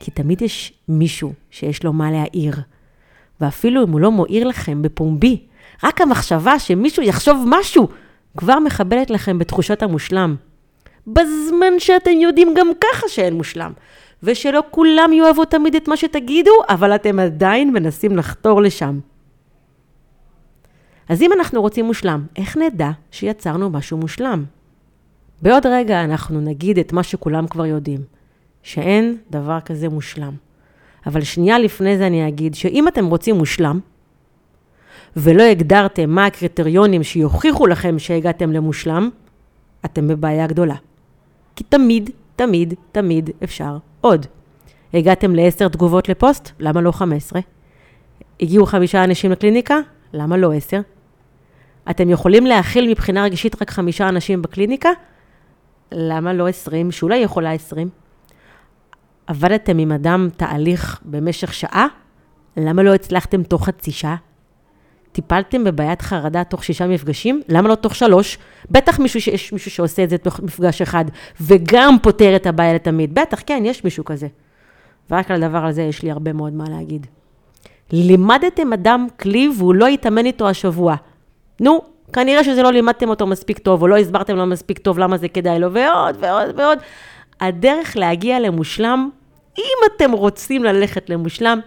כי 0.00 0.10
תמיד 0.10 0.42
יש 0.42 0.72
מישהו 0.88 1.32
שיש 1.50 1.84
לו 1.84 1.92
מה 1.92 2.10
להעיר. 2.10 2.54
ואפילו 3.40 3.84
אם 3.84 3.90
הוא 3.90 4.00
לא 4.00 4.10
מועיר 4.10 4.48
לכם 4.48 4.82
בפומבי, 4.82 5.46
רק 5.84 6.00
המחשבה 6.00 6.58
שמישהו 6.58 7.02
יחשוב 7.02 7.44
משהו 7.46 7.88
כבר 8.36 8.58
מחבלת 8.58 9.10
לכם 9.10 9.38
בתחושת 9.38 9.82
המושלם. 9.82 10.36
בזמן 11.06 11.78
שאתם 11.78 12.10
יודעים 12.10 12.54
גם 12.56 12.68
ככה 12.80 13.08
שאין 13.08 13.34
מושלם, 13.34 13.72
ושלא 14.22 14.62
כולם 14.70 15.12
יאהבו 15.12 15.44
תמיד 15.44 15.74
את 15.74 15.88
מה 15.88 15.96
שתגידו, 15.96 16.52
אבל 16.68 16.94
אתם 16.94 17.18
עדיין 17.18 17.72
מנסים 17.72 18.16
לחתור 18.16 18.62
לשם. 18.62 18.98
אז 21.08 21.22
אם 21.22 21.32
אנחנו 21.32 21.60
רוצים 21.60 21.84
מושלם, 21.84 22.26
איך 22.36 22.56
נדע 22.56 22.90
שיצרנו 23.10 23.70
משהו 23.70 23.98
מושלם? 23.98 24.44
בעוד 25.42 25.66
רגע 25.66 26.04
אנחנו 26.04 26.40
נגיד 26.40 26.78
את 26.78 26.92
מה 26.92 27.02
שכולם 27.02 27.46
כבר 27.46 27.66
יודעים, 27.66 28.00
שאין 28.62 29.16
דבר 29.30 29.60
כזה 29.60 29.88
מושלם. 29.88 30.32
אבל 31.06 31.22
שנייה 31.22 31.58
לפני 31.58 31.98
זה 31.98 32.06
אני 32.06 32.28
אגיד 32.28 32.54
שאם 32.54 32.88
אתם 32.88 33.06
רוצים 33.06 33.34
מושלם, 33.36 33.80
ולא 35.16 35.42
הגדרתם 35.42 36.10
מה 36.10 36.26
הקריטריונים 36.26 37.02
שיוכיחו 37.02 37.66
לכם 37.66 37.98
שהגעתם 37.98 38.52
למושלם, 38.52 39.10
אתם 39.84 40.08
בבעיה 40.08 40.46
גדולה. 40.46 40.74
כי 41.56 41.64
תמיד, 41.64 42.10
תמיד, 42.36 42.74
תמיד 42.92 43.30
אפשר 43.44 43.78
עוד. 44.00 44.26
הגעתם 44.94 45.34
לעשר 45.34 45.68
תגובות 45.68 46.08
לפוסט? 46.08 46.50
למה 46.60 46.80
לא 46.80 46.92
חמש 46.92 47.16
עשרה? 47.16 47.40
הגיעו 48.40 48.66
חמישה 48.66 49.04
אנשים 49.04 49.30
לקליניקה? 49.30 49.78
למה 50.12 50.36
לא 50.36 50.52
עשר? 50.52 50.80
אתם 51.90 52.10
יכולים 52.10 52.46
להכיל 52.46 52.90
מבחינה 52.90 53.24
רגשית 53.24 53.62
רק 53.62 53.70
חמישה 53.70 54.08
אנשים 54.08 54.42
בקליניקה? 54.42 54.88
למה 55.92 56.32
לא 56.32 56.48
עשרים? 56.48 56.92
שאולי 56.92 57.16
יכולה 57.18 57.52
עשרים. 57.52 57.88
עבדתם 59.26 59.78
עם 59.78 59.92
אדם 59.92 60.28
תהליך 60.36 61.00
במשך 61.04 61.54
שעה? 61.54 61.86
למה 62.56 62.82
לא 62.82 62.94
הצלחתם 62.94 63.42
תוך 63.42 63.64
חצי 63.64 63.92
שעה? 63.92 64.16
טיפלתם 65.16 65.64
בבעיית 65.64 66.02
חרדה 66.02 66.44
תוך 66.44 66.64
שישה 66.64 66.86
מפגשים? 66.86 67.42
למה 67.48 67.68
לא 67.68 67.74
תוך 67.74 67.94
שלוש? 67.94 68.38
בטח 68.70 68.98
מישהו 68.98 69.20
שיש 69.20 69.52
מישהו 69.52 69.70
שעושה 69.70 70.04
את 70.04 70.10
זה 70.10 70.18
תוך 70.18 70.40
מפגש 70.40 70.82
אחד, 70.82 71.04
וגם 71.40 71.96
פותר 72.02 72.36
את 72.36 72.46
הבעיה 72.46 72.74
לתמיד. 72.74 73.14
בטח, 73.14 73.42
כן, 73.46 73.62
יש 73.66 73.84
מישהו 73.84 74.04
כזה. 74.04 74.26
ורק 75.10 75.30
על 75.30 75.42
הדבר 75.42 75.66
הזה 75.66 75.82
יש 75.82 76.02
לי 76.02 76.10
הרבה 76.10 76.32
מאוד 76.32 76.52
מה 76.52 76.64
להגיד. 76.70 77.06
לימדתם 77.92 78.72
אדם 78.72 79.06
כלי 79.20 79.48
והוא 79.58 79.74
לא 79.74 79.88
יתאמן 79.88 80.26
איתו 80.26 80.48
השבוע. 80.48 80.94
נו, 81.60 81.80
כנראה 82.12 82.44
שזה 82.44 82.62
לא 82.62 82.72
לימדתם 82.72 83.08
אותו 83.08 83.26
מספיק 83.26 83.58
טוב, 83.58 83.82
או 83.82 83.86
לא 83.88 83.96
הסברתם 83.96 84.36
לו 84.36 84.46
מספיק 84.46 84.78
טוב 84.78 84.98
למה 84.98 85.16
זה 85.16 85.28
כדאי 85.28 85.58
לו, 85.58 85.72
ועוד 85.72 86.16
ועוד 86.20 86.60
ועוד. 86.60 86.78
הדרך 87.40 87.96
להגיע 87.96 88.40
למושלם, 88.40 89.10
אם 89.58 89.96
אתם 89.96 90.12
רוצים 90.12 90.64
ללכת 90.64 91.10
למושלם, 91.10 91.60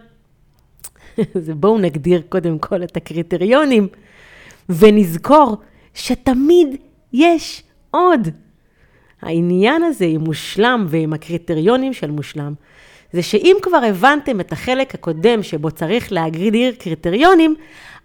זה 1.45 1.55
בואו 1.55 1.77
נגדיר 1.77 2.21
קודם 2.29 2.59
כל 2.59 2.83
את 2.83 2.97
הקריטריונים, 2.97 3.88
ונזכור 4.69 5.57
שתמיד 5.93 6.67
יש 7.13 7.63
עוד. 7.91 8.27
העניין 9.21 9.83
הזה 9.83 10.05
עם 10.05 10.21
מושלם 10.21 10.85
ועם 10.89 11.13
הקריטריונים 11.13 11.93
של 11.93 12.11
מושלם, 12.11 12.53
זה 13.13 13.23
שאם 13.23 13.57
כבר 13.61 13.77
הבנתם 13.77 14.39
את 14.39 14.51
החלק 14.51 14.95
הקודם 14.95 15.43
שבו 15.43 15.71
צריך 15.71 16.11
להגדיר 16.11 16.73
קריטריונים, 16.79 17.55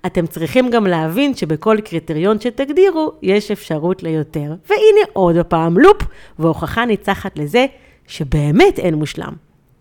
אתם 0.07 0.27
צריכים 0.27 0.71
גם 0.71 0.87
להבין 0.87 1.35
שבכל 1.35 1.77
קריטריון 1.85 2.41
שתגדירו, 2.41 3.13
יש 3.23 3.51
אפשרות 3.51 4.03
ליותר. 4.03 4.55
והנה 4.69 5.07
עוד 5.13 5.37
פעם 5.49 5.79
לופ, 5.79 6.03
והוכחה 6.39 6.85
ניצחת 6.85 7.39
לזה 7.39 7.67
שבאמת 8.07 8.79
אין 8.79 8.95
מושלם, 8.95 9.33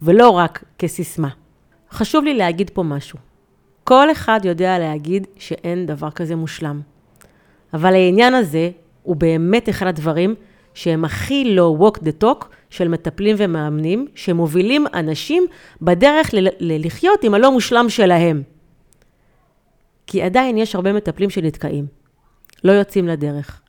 ולא 0.01 0.29
רק 0.29 0.63
כסיסמה. 0.79 1.29
חשוב 1.93 2.23
לי 2.23 2.33
להגיד 2.33 2.69
פה 2.69 2.83
משהו. 2.83 3.19
כל 3.83 4.11
אחד 4.11 4.39
יודע 4.43 4.79
להגיד 4.79 5.27
שאין 5.37 5.85
דבר 5.85 6.11
כזה 6.11 6.35
מושלם. 6.35 6.81
אבל 7.73 7.93
העניין 7.93 8.33
הזה 8.33 8.69
הוא 9.03 9.15
באמת 9.15 9.69
אחד 9.69 9.87
הדברים 9.87 10.35
שהם 10.73 11.05
הכי 11.05 11.55
לא 11.55 11.77
walk 11.79 11.97
the 11.97 12.23
talk 12.23 12.45
של 12.69 12.87
מטפלים 12.87 13.35
ומאמנים, 13.39 14.07
שמובילים 14.15 14.85
אנשים 14.93 15.43
בדרך 15.81 16.33
ל- 16.33 16.47
ל- 16.59 16.85
לחיות 16.85 17.23
עם 17.23 17.33
הלא 17.33 17.51
מושלם 17.51 17.89
שלהם. 17.89 18.43
כי 20.07 20.21
עדיין 20.21 20.57
יש 20.57 20.75
הרבה 20.75 20.93
מטפלים 20.93 21.29
שנתקעים. 21.29 21.85
לא 22.63 22.71
יוצאים 22.71 23.07
לדרך. 23.07 23.61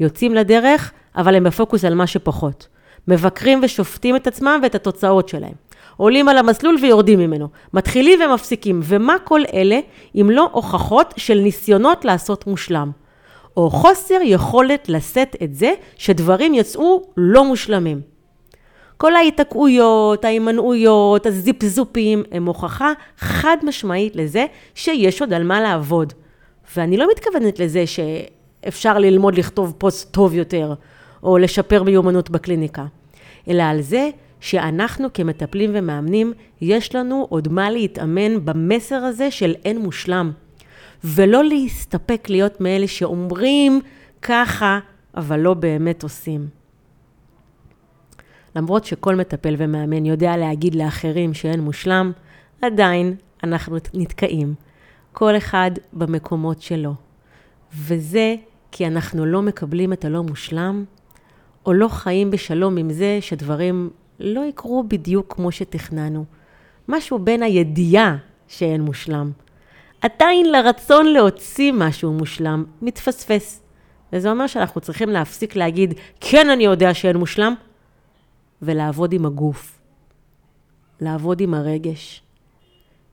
יוצאים 0.00 0.34
לדרך, 0.34 0.92
אבל 1.16 1.34
הם 1.34 1.44
בפוקוס 1.44 1.84
על 1.84 1.94
מה 1.94 2.06
שפחות. 2.06 2.68
מבקרים 3.08 3.60
ושופטים 3.62 4.16
את 4.16 4.26
עצמם 4.26 4.60
ואת 4.62 4.74
התוצאות 4.74 5.28
שלהם. 5.28 5.65
עולים 5.96 6.28
על 6.28 6.38
המסלול 6.38 6.76
ויורדים 6.82 7.18
ממנו. 7.18 7.48
מתחילים 7.72 8.20
ומפסיקים. 8.20 8.80
ומה 8.84 9.16
כל 9.24 9.40
אלה 9.54 9.78
אם 10.14 10.30
לא 10.30 10.48
הוכחות 10.52 11.14
של 11.16 11.38
ניסיונות 11.38 12.04
לעשות 12.04 12.46
מושלם? 12.46 12.90
או 13.56 13.70
חוסר 13.70 14.18
יכולת 14.22 14.88
לשאת 14.88 15.36
את 15.42 15.54
זה 15.54 15.72
שדברים 15.96 16.54
יצאו 16.54 17.02
לא 17.16 17.44
מושלמים. 17.44 18.00
כל 18.96 19.16
ההיתקעויות, 19.16 20.24
ההימנעויות, 20.24 21.26
הזיפזופים, 21.26 22.22
הם 22.32 22.46
הוכחה 22.46 22.92
חד 23.18 23.56
משמעית 23.62 24.16
לזה 24.16 24.46
שיש 24.74 25.20
עוד 25.20 25.32
על 25.32 25.44
מה 25.44 25.60
לעבוד. 25.60 26.12
ואני 26.76 26.96
לא 26.96 27.08
מתכוונת 27.10 27.58
לזה 27.58 27.84
שאפשר 27.86 28.98
ללמוד 28.98 29.38
לכתוב 29.38 29.74
פוסט 29.78 30.12
טוב 30.12 30.34
יותר, 30.34 30.74
או 31.22 31.38
לשפר 31.38 31.82
מיומנות 31.82 32.30
בקליניקה, 32.30 32.84
אלא 33.48 33.62
על 33.62 33.80
זה 33.80 34.10
שאנחנו 34.40 35.12
כמטפלים 35.14 35.70
ומאמנים, 35.74 36.32
יש 36.60 36.94
לנו 36.94 37.26
עוד 37.30 37.48
מה 37.48 37.70
להתאמן 37.70 38.44
במסר 38.44 38.96
הזה 38.96 39.30
של 39.30 39.54
אין 39.64 39.78
מושלם. 39.78 40.32
ולא 41.04 41.44
להסתפק 41.44 42.26
להיות 42.30 42.60
מאלה 42.60 42.88
שאומרים 42.88 43.80
ככה, 44.22 44.78
אבל 45.16 45.40
לא 45.40 45.54
באמת 45.54 46.02
עושים. 46.02 46.48
למרות 48.56 48.84
שכל 48.84 49.14
מטפל 49.14 49.54
ומאמן 49.58 50.06
יודע 50.06 50.36
להגיד 50.36 50.74
לאחרים 50.74 51.34
שאין 51.34 51.60
מושלם, 51.60 52.12
עדיין 52.62 53.14
אנחנו 53.44 53.76
נתקעים. 53.94 54.54
כל 55.12 55.36
אחד 55.36 55.70
במקומות 55.92 56.62
שלו. 56.62 56.94
וזה 57.74 58.34
כי 58.72 58.86
אנחנו 58.86 59.26
לא 59.26 59.42
מקבלים 59.42 59.92
את 59.92 60.04
הלא 60.04 60.22
מושלם, 60.22 60.84
או 61.66 61.72
לא 61.72 61.88
חיים 61.88 62.30
בשלום 62.30 62.76
עם 62.76 62.92
זה 62.92 63.18
שדברים 63.20 63.90
לא 64.20 64.44
יקרו 64.44 64.84
בדיוק 64.88 65.34
כמו 65.34 65.52
שתכננו. 65.52 66.24
משהו 66.88 67.18
בין 67.18 67.42
הידיעה 67.42 68.16
שאין 68.48 68.80
מושלם. 68.80 69.30
עדיין 70.00 70.52
לרצון 70.52 71.06
להוציא 71.06 71.72
משהו 71.72 72.12
מושלם 72.12 72.64
מתפספס. 72.82 73.62
וזה 74.12 74.30
אומר 74.30 74.46
שאנחנו 74.46 74.80
צריכים 74.80 75.08
להפסיק 75.08 75.56
להגיד, 75.56 75.94
כן, 76.20 76.50
אני 76.50 76.64
יודע 76.64 76.94
שאין 76.94 77.16
מושלם, 77.16 77.54
ולעבוד 78.62 79.12
עם 79.12 79.26
הגוף. 79.26 79.78
לעבוד 81.00 81.40
עם 81.40 81.54
הרגש. 81.54 82.22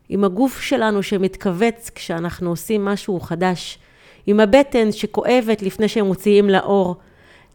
עם 0.10 0.24
הגוף 0.24 0.62
שלנו 0.62 1.03
שמתכווץ 1.03 1.91
כשאנחנו 1.95 2.50
עושים 2.50 2.86
משהו 2.86 3.19
חדש. 3.19 3.77
עם 4.25 4.39
הבטן 4.39 4.91
שכואבת 4.91 5.62
לפני 5.62 5.88
שהם 5.88 6.05
מוציאים 6.05 6.50
לאור. 6.50 6.95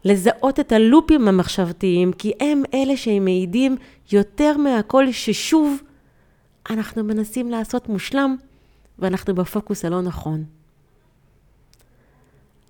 לזהות 0.05 0.59
את 0.59 0.71
הלופים 0.71 1.27
המחשבתיים, 1.27 2.13
כי 2.13 2.31
הם 2.39 2.63
אלה 2.73 2.97
שהם 2.97 3.25
מעידים 3.25 3.75
יותר 4.11 4.57
מהכל 4.57 5.11
ששוב 5.11 5.81
אנחנו 6.69 7.03
מנסים 7.03 7.51
לעשות 7.51 7.89
מושלם 7.89 8.35
ואנחנו 8.99 9.35
בפוקוס 9.35 9.85
הלא 9.85 10.01
נכון. 10.01 10.43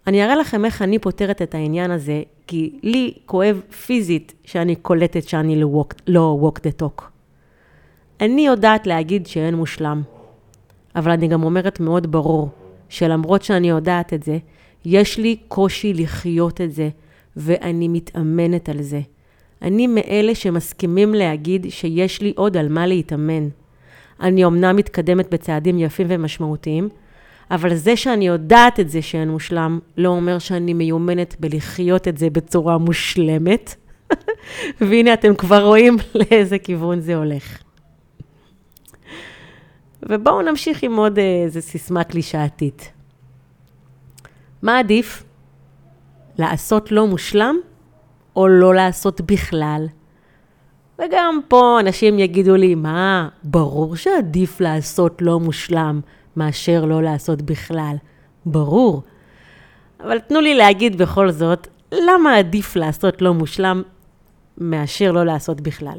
אני 0.07 0.23
אראה 0.23 0.35
לכם 0.35 0.65
איך 0.65 0.81
אני 0.81 0.99
פותרת 0.99 1.41
את 1.41 1.55
העניין 1.55 1.91
הזה, 1.91 2.21
כי 2.47 2.79
לי 2.83 3.13
כואב 3.25 3.61
פיזית 3.85 4.33
שאני 4.45 4.75
קולטת 4.75 5.27
שאני 5.27 5.61
לא 5.61 5.67
walk, 5.67 5.95
לא 6.07 6.39
walk 6.41 6.59
the 6.59 6.83
talk. 6.83 7.03
אני 8.21 8.45
יודעת 8.45 8.87
להגיד 8.87 9.27
שאין 9.27 9.55
מושלם, 9.55 10.01
אבל 10.95 11.11
אני 11.11 11.27
גם 11.27 11.43
אומרת 11.43 11.79
מאוד 11.79 12.11
ברור, 12.11 12.49
שלמרות 12.89 13.43
שאני 13.43 13.69
יודעת 13.69 14.13
את 14.13 14.23
זה, 14.23 14.37
יש 14.85 15.17
לי 15.17 15.35
קושי 15.47 15.93
לחיות 15.93 16.61
את 16.61 16.71
זה, 16.71 16.89
ואני 17.37 17.87
מתאמנת 17.87 18.69
על 18.69 18.81
זה. 18.81 19.01
אני 19.61 19.87
מאלה 19.87 20.35
שמסכימים 20.35 21.13
להגיד 21.13 21.65
שיש 21.69 22.21
לי 22.21 22.33
עוד 22.35 22.57
על 22.57 22.69
מה 22.69 22.87
להתאמן. 22.87 23.49
אני 24.21 24.45
אמנם 24.45 24.75
מתקדמת 24.75 25.33
בצעדים 25.33 25.79
יפים 25.79 26.07
ומשמעותיים, 26.09 26.89
אבל 27.51 27.75
זה 27.75 27.95
שאני 27.95 28.27
יודעת 28.27 28.79
את 28.79 28.89
זה 28.89 29.01
שאין 29.01 29.29
מושלם, 29.29 29.79
לא 29.97 30.09
אומר 30.09 30.39
שאני 30.39 30.73
מיומנת 30.73 31.35
בלחיות 31.39 32.07
את 32.07 32.17
זה 32.17 32.29
בצורה 32.29 32.77
מושלמת. 32.77 33.75
והנה 34.81 35.13
אתם 35.13 35.35
כבר 35.35 35.65
רואים 35.65 35.97
לאיזה 36.15 36.59
כיוון 36.59 36.99
זה 36.99 37.15
הולך. 37.15 37.57
ובואו 40.03 40.41
נמשיך 40.41 40.83
עם 40.83 40.95
עוד 40.95 41.19
איזה 41.19 41.61
סיסמה 41.61 42.03
קלישאתית. 42.03 42.91
מה 44.61 44.79
עדיף? 44.79 45.23
לעשות 46.39 46.91
לא 46.91 47.07
מושלם 47.07 47.55
או 48.35 48.47
לא 48.47 48.75
לעשות 48.75 49.21
בכלל? 49.21 49.85
וגם 50.99 51.39
פה 51.47 51.79
אנשים 51.79 52.19
יגידו 52.19 52.55
לי, 52.55 52.75
מה, 52.75 53.29
ברור 53.43 53.95
שעדיף 53.95 54.61
לעשות 54.61 55.21
לא 55.21 55.39
מושלם 55.39 56.01
מאשר 56.35 56.85
לא 56.85 57.03
לעשות 57.03 57.41
בכלל. 57.41 57.95
ברור. 58.45 59.03
אבל 60.03 60.19
תנו 60.19 60.41
לי 60.41 60.55
להגיד 60.55 60.97
בכל 60.97 61.31
זאת, 61.31 61.67
למה 61.91 62.37
עדיף 62.37 62.75
לעשות 62.75 63.21
לא 63.21 63.33
מושלם 63.33 63.81
מאשר 64.57 65.11
לא 65.11 65.25
לעשות 65.25 65.61
בכלל? 65.61 65.97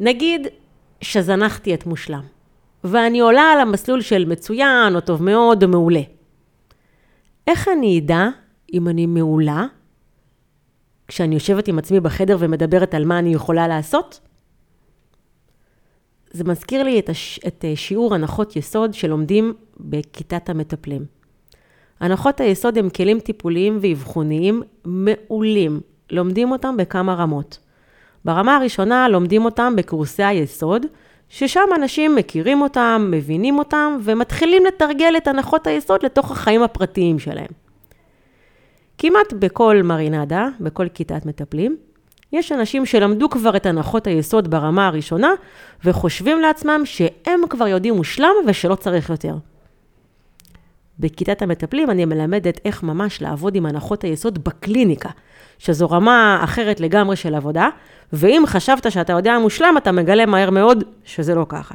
נגיד 0.00 0.46
שזנחתי 1.00 1.74
את 1.74 1.86
מושלם, 1.86 2.22
ואני 2.84 3.20
עולה 3.20 3.42
על 3.42 3.60
המסלול 3.60 4.00
של 4.00 4.24
מצוין, 4.24 4.94
או 4.94 5.00
טוב 5.00 5.22
מאוד, 5.22 5.62
או 5.62 5.68
מעולה. 5.68 6.02
איך 7.46 7.68
אני 7.68 7.98
אדע 7.98 8.28
אם 8.72 8.88
אני 8.88 9.06
מעולה 9.06 9.66
כשאני 11.08 11.34
יושבת 11.34 11.68
עם 11.68 11.78
עצמי 11.78 12.00
בחדר 12.00 12.36
ומדברת 12.40 12.94
על 12.94 13.04
מה 13.04 13.18
אני 13.18 13.34
יכולה 13.34 13.68
לעשות? 13.68 14.20
זה 16.30 16.44
מזכיר 16.44 16.82
לי 16.82 16.98
את, 16.98 17.08
הש... 17.08 17.40
את 17.46 17.64
אה, 17.64 17.76
שיעור 17.76 18.14
הנחות 18.14 18.56
יסוד 18.56 18.94
שלומדים 18.94 19.54
בכיתת 19.80 20.48
המטפלים. 20.48 21.04
הנחות 22.00 22.40
היסוד 22.40 22.78
הם 22.78 22.90
כלים 22.90 23.20
טיפוליים 23.20 23.78
ואבחוניים 23.82 24.62
מעולים. 24.84 25.80
לומדים 26.10 26.52
אותם 26.52 26.76
בכמה 26.76 27.14
רמות. 27.14 27.58
ברמה 28.24 28.56
הראשונה 28.56 29.08
לומדים 29.08 29.44
אותם 29.44 29.72
בקורסי 29.76 30.22
היסוד, 30.22 30.86
ששם 31.32 31.68
אנשים 31.76 32.16
מכירים 32.16 32.62
אותם, 32.62 33.08
מבינים 33.10 33.58
אותם, 33.58 33.98
ומתחילים 34.02 34.66
לתרגל 34.66 35.14
את 35.16 35.28
הנחות 35.28 35.66
היסוד 35.66 36.04
לתוך 36.04 36.30
החיים 36.30 36.62
הפרטיים 36.62 37.18
שלהם. 37.18 37.46
כמעט 38.98 39.32
בכל 39.38 39.80
מרינדה, 39.84 40.48
בכל 40.60 40.88
כיתת 40.88 41.26
מטפלים, 41.26 41.76
יש 42.32 42.52
אנשים 42.52 42.86
שלמדו 42.86 43.30
כבר 43.30 43.56
את 43.56 43.66
הנחות 43.66 44.06
היסוד 44.06 44.50
ברמה 44.50 44.86
הראשונה, 44.86 45.32
וחושבים 45.84 46.40
לעצמם 46.40 46.80
שהם 46.84 47.40
כבר 47.50 47.68
יודעים 47.68 47.94
מושלם 47.94 48.34
ושלא 48.46 48.74
צריך 48.74 49.10
יותר. 49.10 49.34
בכיתת 50.98 51.42
המטפלים 51.42 51.90
אני 51.90 52.04
מלמדת 52.04 52.60
איך 52.64 52.82
ממש 52.82 53.22
לעבוד 53.22 53.54
עם 53.54 53.66
הנחות 53.66 54.04
היסוד 54.04 54.44
בקליניקה, 54.44 55.10
שזו 55.62 55.90
רמה 55.90 56.40
אחרת 56.44 56.80
לגמרי 56.80 57.16
של 57.16 57.34
עבודה, 57.34 57.68
ואם 58.12 58.42
חשבת 58.46 58.92
שאתה 58.92 59.12
יודע 59.12 59.38
מושלם, 59.38 59.74
אתה 59.76 59.92
מגלה 59.92 60.26
מהר 60.26 60.50
מאוד 60.50 60.84
שזה 61.04 61.34
לא 61.34 61.46
ככה. 61.48 61.74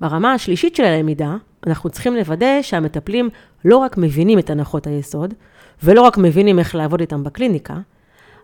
ברמה 0.00 0.32
השלישית 0.32 0.76
של 0.76 0.84
הלמידה, 0.84 1.36
אנחנו 1.66 1.90
צריכים 1.90 2.16
לוודא 2.16 2.62
שהמטפלים 2.62 3.30
לא 3.64 3.76
רק 3.76 3.96
מבינים 3.98 4.38
את 4.38 4.50
הנחות 4.50 4.86
היסוד, 4.86 5.34
ולא 5.82 6.02
רק 6.02 6.18
מבינים 6.18 6.58
איך 6.58 6.74
לעבוד 6.74 7.00
איתם 7.00 7.24
בקליניקה, 7.24 7.74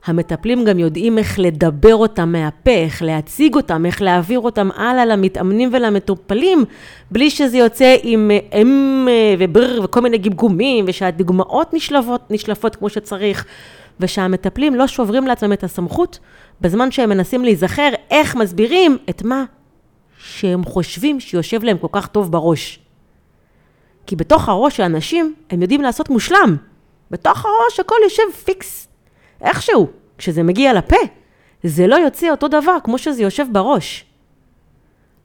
המטפלים 0.05 0.65
גם 0.65 0.79
יודעים 0.79 1.19
איך 1.19 1.39
לדבר 1.39 1.95
אותם 1.95 2.33
מהפה, 2.33 2.71
איך 2.71 3.03
להציג 3.03 3.55
אותם, 3.55 3.87
איך 3.87 4.03
להעביר 4.03 4.41
אותם 4.41 4.69
הלאה 4.77 5.05
למתאמנים 5.05 5.71
ולמטופלים, 5.73 6.65
בלי 7.11 7.31
שזה 7.31 7.59
יוצא 7.59 7.97
עם 8.03 8.31
אם 8.53 9.09
ובר 9.39 9.81
וכל 9.85 10.01
מיני 10.01 10.19
גמגומים, 10.19 10.85
ושהדוגמאות 10.89 11.75
נשלפות, 11.75 12.31
נשלפות 12.31 12.77
כמו 12.77 12.89
שצריך, 12.89 13.45
ושהמטפלים 14.01 14.75
לא 14.75 14.87
שוברים 14.87 15.27
לעצמם 15.27 15.53
את 15.53 15.65
הסמכות, 15.65 16.19
בזמן 16.61 16.91
שהם 16.91 17.09
מנסים 17.09 17.45
להיזכר 17.45 17.89
איך 18.11 18.37
מסבירים 18.37 18.99
את 19.11 19.23
מה 19.23 19.45
שהם 20.19 20.65
חושבים 20.65 21.21
שיושב 21.21 21.65
להם 21.65 21.79
כל 21.79 21.89
כך 21.93 22.07
טוב 22.07 22.33
בראש. 22.33 22.79
כי 24.07 24.17
בתוך 24.17 24.49
הראש 24.49 24.77
של 24.77 24.83
אנשים, 24.83 25.35
הם 25.51 25.63
יודעים 25.63 25.83
לעשות 25.83 26.11
מושלם. 26.11 26.57
בתוך 27.11 27.47
הראש 27.47 27.81
הכל 27.81 27.97
יושב 28.05 28.23
פיקס. 28.45 28.88
איכשהו, 29.41 29.89
כשזה 30.19 30.43
מגיע 30.43 30.73
לפה, 30.73 30.97
זה 31.63 31.87
לא 31.87 31.97
יוצא 31.97 32.31
אותו 32.31 32.49
דבר 32.49 32.77
כמו 32.85 32.99
שזה 32.99 33.23
יושב 33.23 33.47
בראש. 33.53 34.05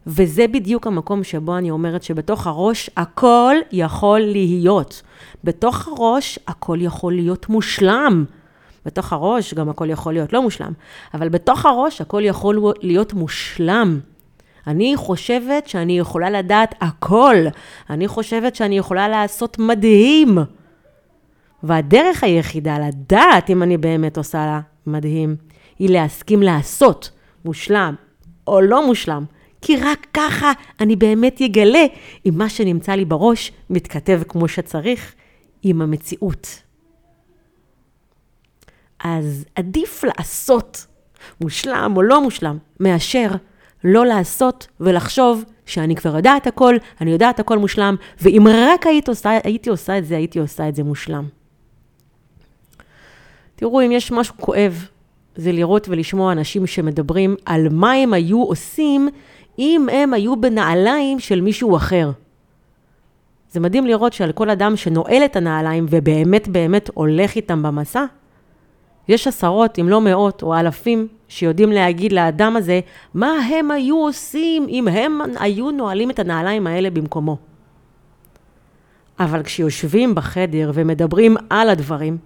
וזה 0.07 0.47
בדיוק 0.47 0.87
המקום 0.87 1.23
שבו 1.23 1.57
אני 1.57 1.71
אומרת 1.71 2.03
שבתוך 2.03 2.47
הראש 2.47 2.89
הכל 2.97 3.55
יכול 3.71 4.19
להיות. 4.19 5.01
בתוך 5.43 5.87
הראש 5.87 6.39
הכל 6.47 6.77
יכול 6.81 7.13
להיות 7.13 7.49
מושלם. 7.49 8.25
בתוך 8.85 9.13
הראש 9.13 9.53
גם 9.53 9.69
הכל 9.69 9.89
יכול 9.89 10.13
להיות 10.13 10.33
לא 10.33 10.41
מושלם, 10.41 10.71
אבל 11.13 11.29
בתוך 11.29 11.65
הראש 11.65 12.01
הכל 12.01 12.21
יכול 12.25 12.73
להיות 12.81 13.13
מושלם. 13.13 13.99
אני 14.67 14.93
חושבת 14.95 15.67
שאני 15.67 15.99
יכולה 15.99 16.29
לדעת 16.29 16.75
הכל. 16.81 17.35
אני 17.89 18.07
חושבת 18.07 18.55
שאני 18.55 18.77
יכולה 18.77 19.07
לעשות 19.07 19.59
מדהים. 19.59 20.37
והדרך 21.63 22.23
היחידה 22.23 22.77
לדעת 22.87 23.49
אם 23.49 23.63
אני 23.63 23.77
באמת 23.77 24.17
עושה 24.17 24.45
לה 24.45 24.59
מדהים, 24.87 25.35
היא 25.79 25.89
להסכים 25.89 26.43
לעשות 26.43 27.11
מושלם 27.45 27.95
או 28.47 28.61
לא 28.61 28.87
מושלם, 28.87 29.25
כי 29.61 29.77
רק 29.77 30.07
ככה 30.13 30.51
אני 30.79 30.95
באמת 30.95 31.41
אגלה 31.41 31.85
אם 32.25 32.33
מה 32.35 32.49
שנמצא 32.49 32.91
לי 32.91 33.05
בראש 33.05 33.51
מתכתב 33.69 34.21
כמו 34.27 34.47
שצריך 34.47 35.13
עם 35.63 35.81
המציאות. 35.81 36.61
אז 39.03 39.45
עדיף 39.55 40.03
לעשות 40.03 40.85
מושלם 41.41 41.93
או 41.95 42.01
לא 42.01 42.23
מושלם, 42.23 42.57
מאשר 42.79 43.27
לא 43.83 44.05
לעשות 44.05 44.67
ולחשוב 44.79 45.43
שאני 45.65 45.95
כבר 45.95 46.15
יודעת 46.15 46.47
הכל, 46.47 46.75
אני 47.01 47.11
יודעת 47.11 47.39
הכל 47.39 47.57
מושלם, 47.57 47.95
ואם 48.21 48.47
רק 48.47 48.87
היית 48.87 49.09
עושה, 49.09 49.29
הייתי 49.43 49.69
עושה 49.69 49.97
את 49.97 50.05
זה, 50.05 50.15
הייתי 50.15 50.39
עושה 50.39 50.69
את 50.69 50.75
זה 50.75 50.83
מושלם. 50.83 51.42
תראו, 53.63 53.81
אם 53.81 53.91
יש 53.91 54.11
משהו 54.11 54.35
כואב, 54.39 54.87
זה 55.35 55.51
לראות 55.51 55.89
ולשמוע 55.89 56.31
אנשים 56.31 56.67
שמדברים 56.67 57.35
על 57.45 57.67
מה 57.71 57.91
הם 57.91 58.13
היו 58.13 58.43
עושים 58.43 59.09
אם 59.59 59.87
הם 59.91 60.13
היו 60.13 60.41
בנעליים 60.41 61.19
של 61.19 61.41
מישהו 61.41 61.75
אחר. 61.75 62.11
זה 63.51 63.59
מדהים 63.59 63.85
לראות 63.85 64.13
שעל 64.13 64.31
כל 64.31 64.49
אדם 64.49 64.75
שנועל 64.75 65.25
את 65.25 65.35
הנעליים 65.35 65.85
ובאמת 65.89 66.47
באמת 66.47 66.89
הולך 66.93 67.35
איתם 67.35 67.63
במסע, 67.63 68.05
יש 69.07 69.27
עשרות, 69.27 69.79
אם 69.79 69.89
לא 69.89 70.01
מאות 70.01 70.43
או 70.43 70.55
אלפים, 70.55 71.07
שיודעים 71.27 71.71
להגיד 71.71 72.11
לאדם 72.11 72.55
הזה 72.55 72.79
מה 73.13 73.31
הם 73.31 73.71
היו 73.71 73.97
עושים 73.97 74.65
אם 74.69 74.87
הם 74.87 75.19
היו 75.39 75.71
נועלים 75.71 76.09
את 76.09 76.19
הנעליים 76.19 76.67
האלה 76.67 76.89
במקומו. 76.89 77.37
אבל 79.19 79.43
כשיושבים 79.43 80.15
בחדר 80.15 80.71
ומדברים 80.73 81.37
על 81.49 81.69
הדברים, 81.69 82.17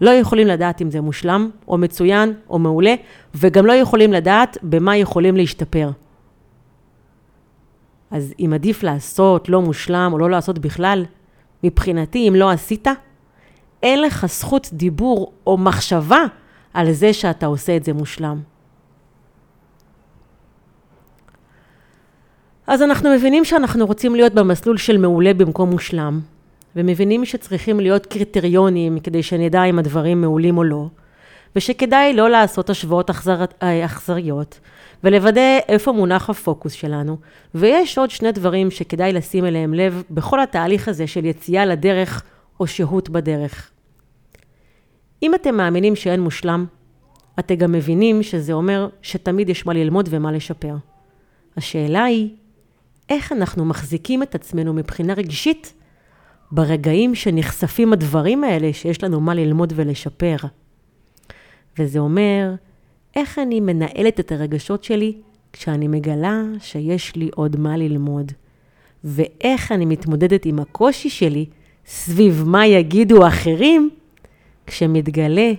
לא 0.00 0.10
יכולים 0.10 0.46
לדעת 0.46 0.82
אם 0.82 0.90
זה 0.90 1.00
מושלם, 1.00 1.50
או 1.68 1.78
מצוין, 1.78 2.34
או 2.50 2.58
מעולה, 2.58 2.94
וגם 3.34 3.66
לא 3.66 3.72
יכולים 3.72 4.12
לדעת 4.12 4.58
במה 4.62 4.96
יכולים 4.96 5.36
להשתפר. 5.36 5.90
אז 8.10 8.34
אם 8.40 8.52
עדיף 8.54 8.82
לעשות 8.82 9.48
לא 9.48 9.62
מושלם 9.62 10.10
או 10.12 10.18
לא 10.18 10.30
לעשות 10.30 10.58
בכלל, 10.58 11.04
מבחינתי, 11.64 12.28
אם 12.28 12.34
לא 12.34 12.50
עשית, 12.50 12.88
אין 13.82 14.02
לך 14.02 14.26
זכות 14.26 14.70
דיבור 14.72 15.32
או 15.46 15.58
מחשבה 15.58 16.24
על 16.74 16.92
זה 16.92 17.12
שאתה 17.12 17.46
עושה 17.46 17.76
את 17.76 17.84
זה 17.84 17.92
מושלם. 17.92 18.40
אז 22.66 22.82
אנחנו 22.82 23.10
מבינים 23.14 23.44
שאנחנו 23.44 23.86
רוצים 23.86 24.14
להיות 24.14 24.34
במסלול 24.34 24.76
של 24.76 24.98
מעולה 24.98 25.34
במקום 25.34 25.70
מושלם, 25.70 26.20
ומבינים 26.76 27.24
שצריכים 27.24 27.80
להיות 27.80 28.06
קריטריונים 28.06 29.00
כדי 29.00 29.22
שנדע 29.22 29.64
אם 29.64 29.78
הדברים 29.78 30.20
מעולים 30.20 30.58
או 30.58 30.64
לא, 30.64 30.86
ושכדאי 31.56 32.12
לא 32.12 32.30
לעשות 32.30 32.70
השוואות 32.70 33.10
אכזר... 33.10 33.44
אכזריות, 33.60 34.60
ולוודא 35.04 35.58
איפה 35.68 35.92
מונח 35.92 36.30
הפוקוס 36.30 36.72
שלנו. 36.72 37.16
ויש 37.54 37.98
עוד 37.98 38.10
שני 38.10 38.32
דברים 38.32 38.70
שכדאי 38.70 39.12
לשים 39.12 39.44
אליהם 39.44 39.74
לב 39.74 40.02
בכל 40.10 40.40
התהליך 40.40 40.88
הזה 40.88 41.06
של 41.06 41.24
יציאה 41.24 41.66
לדרך 41.66 42.22
או 42.60 42.66
שהות 42.66 43.08
בדרך. 43.08 43.70
אם 45.22 45.34
אתם 45.34 45.56
מאמינים 45.56 45.96
שאין 45.96 46.20
מושלם, 46.20 46.66
אתם 47.38 47.54
גם 47.54 47.72
מבינים 47.72 48.22
שזה 48.22 48.52
אומר 48.52 48.88
שתמיד 49.02 49.48
יש 49.48 49.66
מה 49.66 49.72
ללמוד 49.72 50.08
ומה 50.12 50.32
לשפר. 50.32 50.74
השאלה 51.56 52.04
היא, 52.04 52.28
איך 53.08 53.32
אנחנו 53.32 53.64
מחזיקים 53.64 54.22
את 54.22 54.34
עצמנו 54.34 54.72
מבחינה 54.72 55.14
רגשית 55.14 55.72
ברגעים 56.52 57.14
שנחשפים 57.14 57.92
הדברים 57.92 58.44
האלה 58.44 58.72
שיש 58.72 59.04
לנו 59.04 59.20
מה 59.20 59.34
ללמוד 59.34 59.72
ולשפר. 59.76 60.36
וזה 61.78 61.98
אומר, 61.98 62.54
איך 63.16 63.38
אני 63.38 63.60
מנהלת 63.60 64.20
את 64.20 64.32
הרגשות 64.32 64.84
שלי 64.84 65.16
כשאני 65.52 65.88
מגלה 65.88 66.42
שיש 66.60 67.16
לי 67.16 67.30
עוד 67.34 67.56
מה 67.56 67.76
ללמוד, 67.76 68.32
ואיך 69.04 69.72
אני 69.72 69.84
מתמודדת 69.84 70.46
עם 70.46 70.58
הקושי 70.58 71.10
שלי 71.10 71.46
סביב 71.86 72.44
מה 72.46 72.66
יגידו 72.66 73.26
אחרים 73.28 73.90
כשמתגלה 74.66 75.52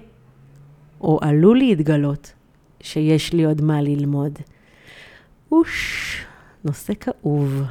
או 1.02 1.20
עלול 1.22 1.58
להתגלות 1.58 2.34
שיש 2.82 3.34
לי 3.34 3.46
עוד 3.46 3.62
מה 3.62 3.82
ללמוד. 3.82 4.40
אוש, 5.52 6.26
נושא 6.66 6.94
כאוב. 6.94 7.64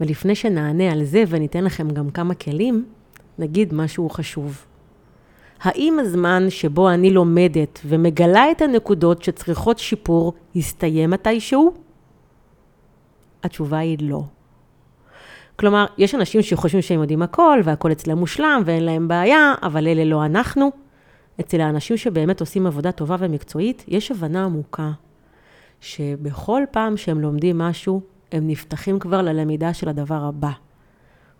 ולפני 0.00 0.34
שנענה 0.34 0.92
על 0.92 1.04
זה 1.04 1.24
וניתן 1.28 1.64
לכם 1.64 1.90
גם 1.90 2.10
כמה 2.10 2.34
כלים, 2.34 2.84
נגיד 3.38 3.74
משהו 3.74 4.10
חשוב. 4.10 4.64
האם 5.60 5.98
הזמן 6.00 6.46
שבו 6.50 6.90
אני 6.90 7.10
לומדת 7.10 7.80
ומגלה 7.84 8.50
את 8.50 8.62
הנקודות 8.62 9.22
שצריכות 9.22 9.78
שיפור 9.78 10.32
יסתיים 10.54 11.10
מתישהו? 11.10 11.74
התשובה 13.42 13.78
היא 13.78 13.98
לא. 14.00 14.22
כלומר, 15.56 15.86
יש 15.98 16.14
אנשים 16.14 16.42
שחושבים 16.42 16.82
שהם 16.82 17.00
יודעים 17.00 17.22
הכל, 17.22 17.60
והכל 17.64 17.92
אצלם 17.92 18.18
מושלם, 18.18 18.62
ואין 18.64 18.82
להם 18.84 19.08
בעיה, 19.08 19.54
אבל 19.62 19.88
אלה 19.88 20.04
לא 20.04 20.24
אנחנו. 20.24 20.70
אצל 21.40 21.60
האנשים 21.60 21.96
שבאמת 21.96 22.40
עושים 22.40 22.66
עבודה 22.66 22.92
טובה 22.92 23.16
ומקצועית, 23.18 23.84
יש 23.88 24.10
הבנה 24.10 24.44
עמוקה, 24.44 24.90
שבכל 25.80 26.62
פעם 26.70 26.96
שהם 26.96 27.20
לומדים 27.20 27.58
משהו, 27.58 28.00
הם 28.32 28.48
נפתחים 28.48 28.98
כבר 28.98 29.22
ללמידה 29.22 29.74
של 29.74 29.88
הדבר 29.88 30.24
הבא. 30.24 30.50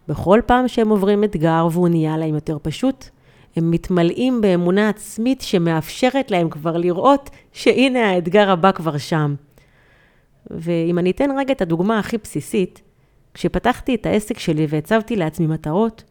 בכל 0.08 0.40
פעם 0.46 0.68
שהם 0.68 0.88
עוברים 0.88 1.24
אתגר 1.24 1.68
והוא 1.70 1.88
נהיה 1.88 2.16
להם 2.16 2.34
יותר 2.34 2.58
פשוט, 2.62 3.08
הם 3.56 3.70
מתמלאים 3.70 4.40
באמונה 4.40 4.88
עצמית 4.88 5.40
שמאפשרת 5.40 6.30
להם 6.30 6.50
כבר 6.50 6.76
לראות 6.76 7.30
שהנה 7.52 8.10
האתגר 8.10 8.50
הבא 8.50 8.72
כבר 8.72 8.98
שם. 8.98 9.34
ואם 10.50 10.98
אני 10.98 11.10
אתן 11.10 11.30
רגע 11.38 11.52
את 11.52 11.62
הדוגמה 11.62 11.98
הכי 11.98 12.18
בסיסית, 12.18 12.82
כשפתחתי 13.34 13.94
את 13.94 14.06
העסק 14.06 14.38
שלי 14.38 14.66
והצבתי 14.68 15.16
לעצמי 15.16 15.46
מטרות, 15.46 16.04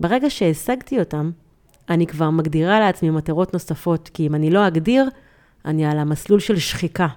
ברגע 0.00 0.30
שהשגתי 0.30 0.98
אותם, 0.98 1.30
אני 1.88 2.06
כבר 2.06 2.30
מגדירה 2.30 2.80
לעצמי 2.80 3.10
מטרות 3.10 3.52
נוספות, 3.52 4.10
כי 4.14 4.26
אם 4.26 4.34
אני 4.34 4.50
לא 4.50 4.66
אגדיר, 4.66 5.08
אני 5.64 5.86
על 5.86 5.98
המסלול 5.98 6.40
של 6.40 6.58
שחיקה. 6.58 7.08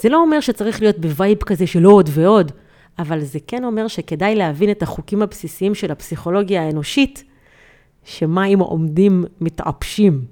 זה 0.00 0.08
לא 0.08 0.16
אומר 0.16 0.40
שצריך 0.40 0.80
להיות 0.80 0.98
ב 0.98 1.06
vibe 1.06 1.38
כזה 1.42 1.66
של 1.66 1.84
עוד 1.84 2.10
ועוד, 2.12 2.52
אבל 2.98 3.20
זה 3.20 3.38
כן 3.46 3.64
אומר 3.64 3.88
שכדאי 3.88 4.34
להבין 4.34 4.70
את 4.70 4.82
החוקים 4.82 5.22
הבסיסיים 5.22 5.74
של 5.74 5.90
הפסיכולוגיה 5.90 6.62
האנושית, 6.62 7.24
שמים 8.04 8.58
עומדים 8.58 9.24
מתעפשים. 9.40 10.24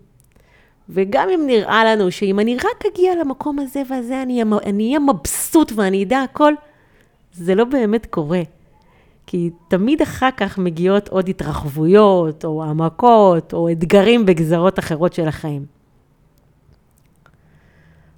וגם 0.88 1.28
אם 1.34 1.40
נראה 1.46 1.84
לנו 1.84 2.10
שאם 2.10 2.40
אני 2.40 2.56
רק 2.56 2.86
אגיע 2.92 3.12
למקום 3.20 3.58
הזה 3.58 3.82
והזה, 3.90 4.22
אני 4.22 4.42
אהיה 4.86 4.98
מבסוט 4.98 5.72
ואני 5.76 6.04
אדע 6.04 6.22
הכל, 6.22 6.52
זה 7.32 7.54
לא 7.54 7.64
באמת 7.64 8.06
קורה. 8.06 8.42
כי 9.26 9.50
תמיד 9.68 10.02
אחר 10.02 10.28
כך 10.36 10.58
מגיעות 10.58 11.08
עוד 11.08 11.28
התרחבויות, 11.28 12.44
או 12.44 12.64
העמקות, 12.64 13.52
או 13.52 13.70
אתגרים 13.72 14.26
בגזרות 14.26 14.78
אחרות 14.78 15.12
של 15.12 15.28
החיים. 15.28 15.75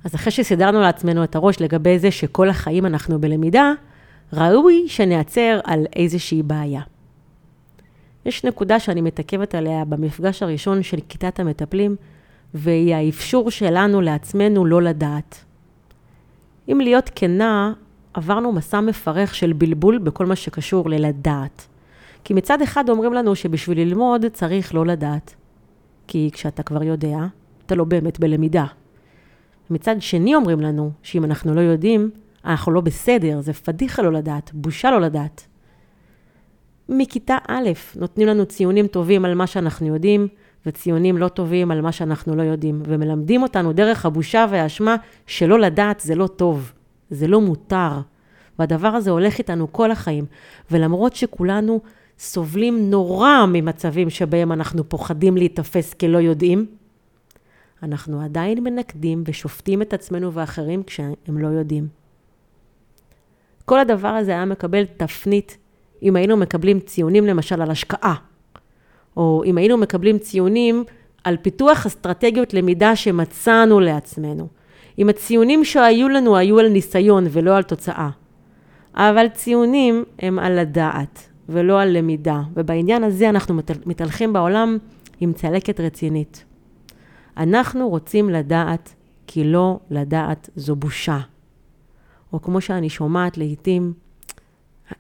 אז 0.05 0.15
אחרי 0.15 0.33
שסידרנו 0.33 0.81
לעצמנו 0.81 1.25
את 1.25 1.37
הראש 1.37 1.61
לגבי 1.61 1.99
זה 1.99 2.11
שכל 2.11 2.49
החיים 2.49 2.87
אנחנו 2.87 3.21
בלמידה, 3.21 3.73
ראוי 4.33 4.85
שנעצר 4.89 5.61
על 5.65 5.87
איזושהי 5.97 6.43
בעיה. 6.43 6.83
יש 8.27 8.45
נקודה 8.45 8.81
שאני 8.81 9.01
מתעכבת 9.01 9.55
עליה 9.55 9.85
במפגש 9.85 10.43
הראשון 10.43 10.83
של 10.83 10.99
כיתת 11.09 11.41
המטפלים, 11.41 11.97
והיא 12.55 12.95
האפשור 12.95 13.51
שלנו 13.51 14.01
לעצמנו 14.01 14.67
לא 14.67 14.83
לדעת. 14.83 15.45
אם 16.73 16.81
להיות 16.81 17.11
כנה, 17.15 17.73
עברנו 18.15 18.53
מסע 18.53 18.81
מפרך 18.81 19.35
של 19.35 19.53
בלבול 19.53 19.99
בכל 19.99 20.27
מה 20.27 20.37
שקשור 20.37 20.91
ללדעת. 20.91 21.67
כי 22.25 22.35
מצד 22.35 22.63
אחד 22.63 22.89
אומרים 22.89 23.13
לנו 23.13 23.35
שבשביל 23.35 23.81
ללמוד 23.81 24.27
צריך 24.33 24.75
לא 24.75 24.87
לדעת. 24.87 25.35
כי 26.07 26.31
כשאתה 26.33 26.63
כבר 26.63 26.83
יודע, 26.83 27.19
אתה 27.67 27.75
לא 27.75 27.85
באמת 27.85 28.21
בלמידה. 28.21 28.65
מצד 29.71 29.97
שני 30.01 30.35
אומרים 30.35 30.61
לנו 30.61 30.91
שאם 31.03 31.25
אנחנו 31.25 31.55
לא 31.55 31.61
יודעים, 31.61 32.11
אנחנו 32.45 32.73
לא 32.73 32.81
בסדר, 32.81 33.41
זה 33.41 33.53
פדיחה 33.53 34.03
לא 34.03 34.13
לדעת, 34.13 34.51
בושה 34.55 34.91
לא 34.91 35.01
לדעת. 35.01 35.47
מכיתה 36.89 37.37
א' 37.49 37.69
נותנים 37.97 38.29
לנו 38.29 38.47
ציונים 38.47 38.87
טובים 38.87 39.25
על 39.25 39.35
מה 39.35 39.47
שאנחנו 39.47 39.87
יודעים, 39.87 40.29
וציונים 40.67 41.19
לא 41.19 41.29
טובים 41.29 41.71
על 41.71 41.81
מה 41.81 41.93
שאנחנו 41.93 42.37
לא 42.37 42.43
יודעים, 42.43 42.83
ומלמדים 42.87 43.43
אותנו 43.43 43.73
דרך 43.73 44.07
הבושה 44.07 44.47
והאשמה 44.51 44.97
שלא 45.27 45.59
לדעת 45.59 46.01
זה 46.01 46.15
לא 46.15 46.27
טוב. 46.27 46.73
זה 47.11 47.27
לא 47.27 47.41
מותר. 47.41 48.01
והדבר 48.59 48.89
הזה 48.89 49.11
הולך 49.11 49.39
איתנו 49.39 49.73
כל 49.73 49.91
החיים. 49.91 50.25
ולמרות 50.71 51.15
שכולנו 51.15 51.81
סובלים 52.19 52.91
נורא 52.91 53.47
ממצבים 53.49 54.11
שבהם 54.11 54.53
אנחנו 54.53 54.89
פוחדים 54.89 55.37
להיתפס 55.37 55.95
כלא 55.95 56.19
יודעים, 56.19 56.67
אנחנו 57.83 58.21
עדיין 58.21 58.65
מנקדים 58.65 59.25
ושופטים 59.27 59.83
את 59.83 59.95
עצמנו 59.95 60.33
ואחרים 60.33 60.83
כשהם 60.83 61.15
לא 61.29 61.49
יודעים. 61.49 61.89
כל 63.65 63.81
הדבר 63.81 64.09
הזה 64.09 64.31
היה 64.31 64.45
מקבל 64.45 64.85
תפנית 64.85 65.59
אם 66.03 66.17
היינו 66.17 66.37
מקבלים 66.37 66.81
ציונים 66.81 67.27
למשל 67.27 67.63
על 67.63 67.71
השקעה, 67.71 68.15
או 69.17 69.43
אם 69.47 69.59
היינו 69.59 69.77
מקבלים 69.77 70.19
ציונים 70.19 70.85
על 71.25 71.37
פיתוח 71.43 71.87
אסטרטגיות 71.87 72.55
למידה 72.55 72.97
שמצאנו 72.97 73.81
לעצמנו. 73.81 74.49
אם 74.99 75.09
הציונים 75.09 75.65
שהיו 75.65 76.09
לנו 76.09 76.37
היו 76.37 76.59
על 76.59 76.69
ניסיון 76.69 77.27
ולא 77.31 77.57
על 77.57 77.63
תוצאה. 77.63 78.11
אבל 78.95 79.29
ציונים 79.29 80.05
הם 80.19 80.39
על 80.39 80.59
הדעת 80.59 81.29
ולא 81.49 81.81
על 81.81 81.97
למידה, 81.97 82.41
ובעניין 82.55 83.05
הזה 83.05 83.29
אנחנו 83.29 83.55
מתהלכים 83.87 84.33
בעולם 84.33 84.79
עם 85.21 85.33
צלקת 85.33 85.81
רצינית. 85.81 86.45
אנחנו 87.39 87.89
רוצים 87.89 88.31
לדעת, 88.31 88.95
כי 89.27 89.45
לא 89.45 89.81
לדעת 89.91 90.51
זו 90.57 90.77
בושה. 90.77 91.19
או 92.33 92.43
כמו 92.43 92.61
שאני 92.61 92.89
שומעת 92.89 93.39
לעיתים, 93.39 93.93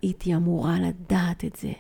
הייתי 0.03 0.35
אמורה 0.35 0.77
לדעת 0.81 1.45
את 1.45 1.57
זה. 1.57 1.73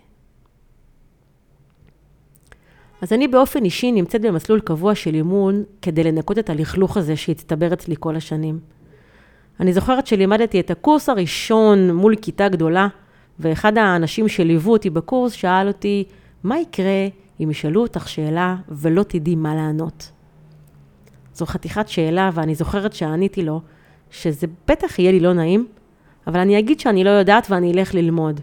אז 3.02 3.12
אני 3.12 3.28
באופן 3.28 3.64
אישי 3.64 3.92
נמצאת 3.92 4.20
במסלול 4.20 4.60
קבוע 4.60 4.94
של 4.94 5.14
אימון 5.14 5.64
כדי 5.82 6.04
לנקות 6.04 6.38
את 6.38 6.50
הלכלוך 6.50 6.96
הזה 6.96 7.16
שהצטבר 7.16 7.72
אצלי 7.72 7.94
כל 7.98 8.16
השנים. 8.16 8.60
אני 9.60 9.72
זוכרת 9.72 10.06
שלימדתי 10.06 10.60
את 10.60 10.70
הקורס 10.70 11.08
הראשון 11.08 11.94
מול 11.94 12.16
כיתה 12.16 12.48
גדולה, 12.48 12.88
ואחד 13.40 13.78
האנשים 13.78 14.28
שליוו 14.28 14.72
אותי 14.72 14.90
בקורס 14.90 15.32
שאל 15.32 15.68
אותי, 15.68 16.04
מה 16.44 16.58
יקרה 16.58 17.06
אם 17.40 17.50
ישאלו 17.50 17.82
אותך 17.82 18.08
שאלה 18.08 18.56
ולא 18.68 19.02
תדעי 19.02 19.34
מה 19.36 19.54
לענות? 19.54 20.10
זו 21.38 21.46
חתיכת 21.46 21.88
שאלה, 21.88 22.30
ואני 22.34 22.54
זוכרת 22.54 22.92
שעניתי 22.92 23.42
לו, 23.42 23.60
שזה 24.10 24.46
בטח 24.68 24.98
יהיה 24.98 25.12
לי 25.12 25.20
לא 25.20 25.32
נעים, 25.32 25.66
אבל 26.26 26.40
אני 26.40 26.58
אגיד 26.58 26.80
שאני 26.80 27.04
לא 27.04 27.10
יודעת 27.10 27.46
ואני 27.50 27.72
אלך 27.72 27.94
ללמוד. 27.94 28.40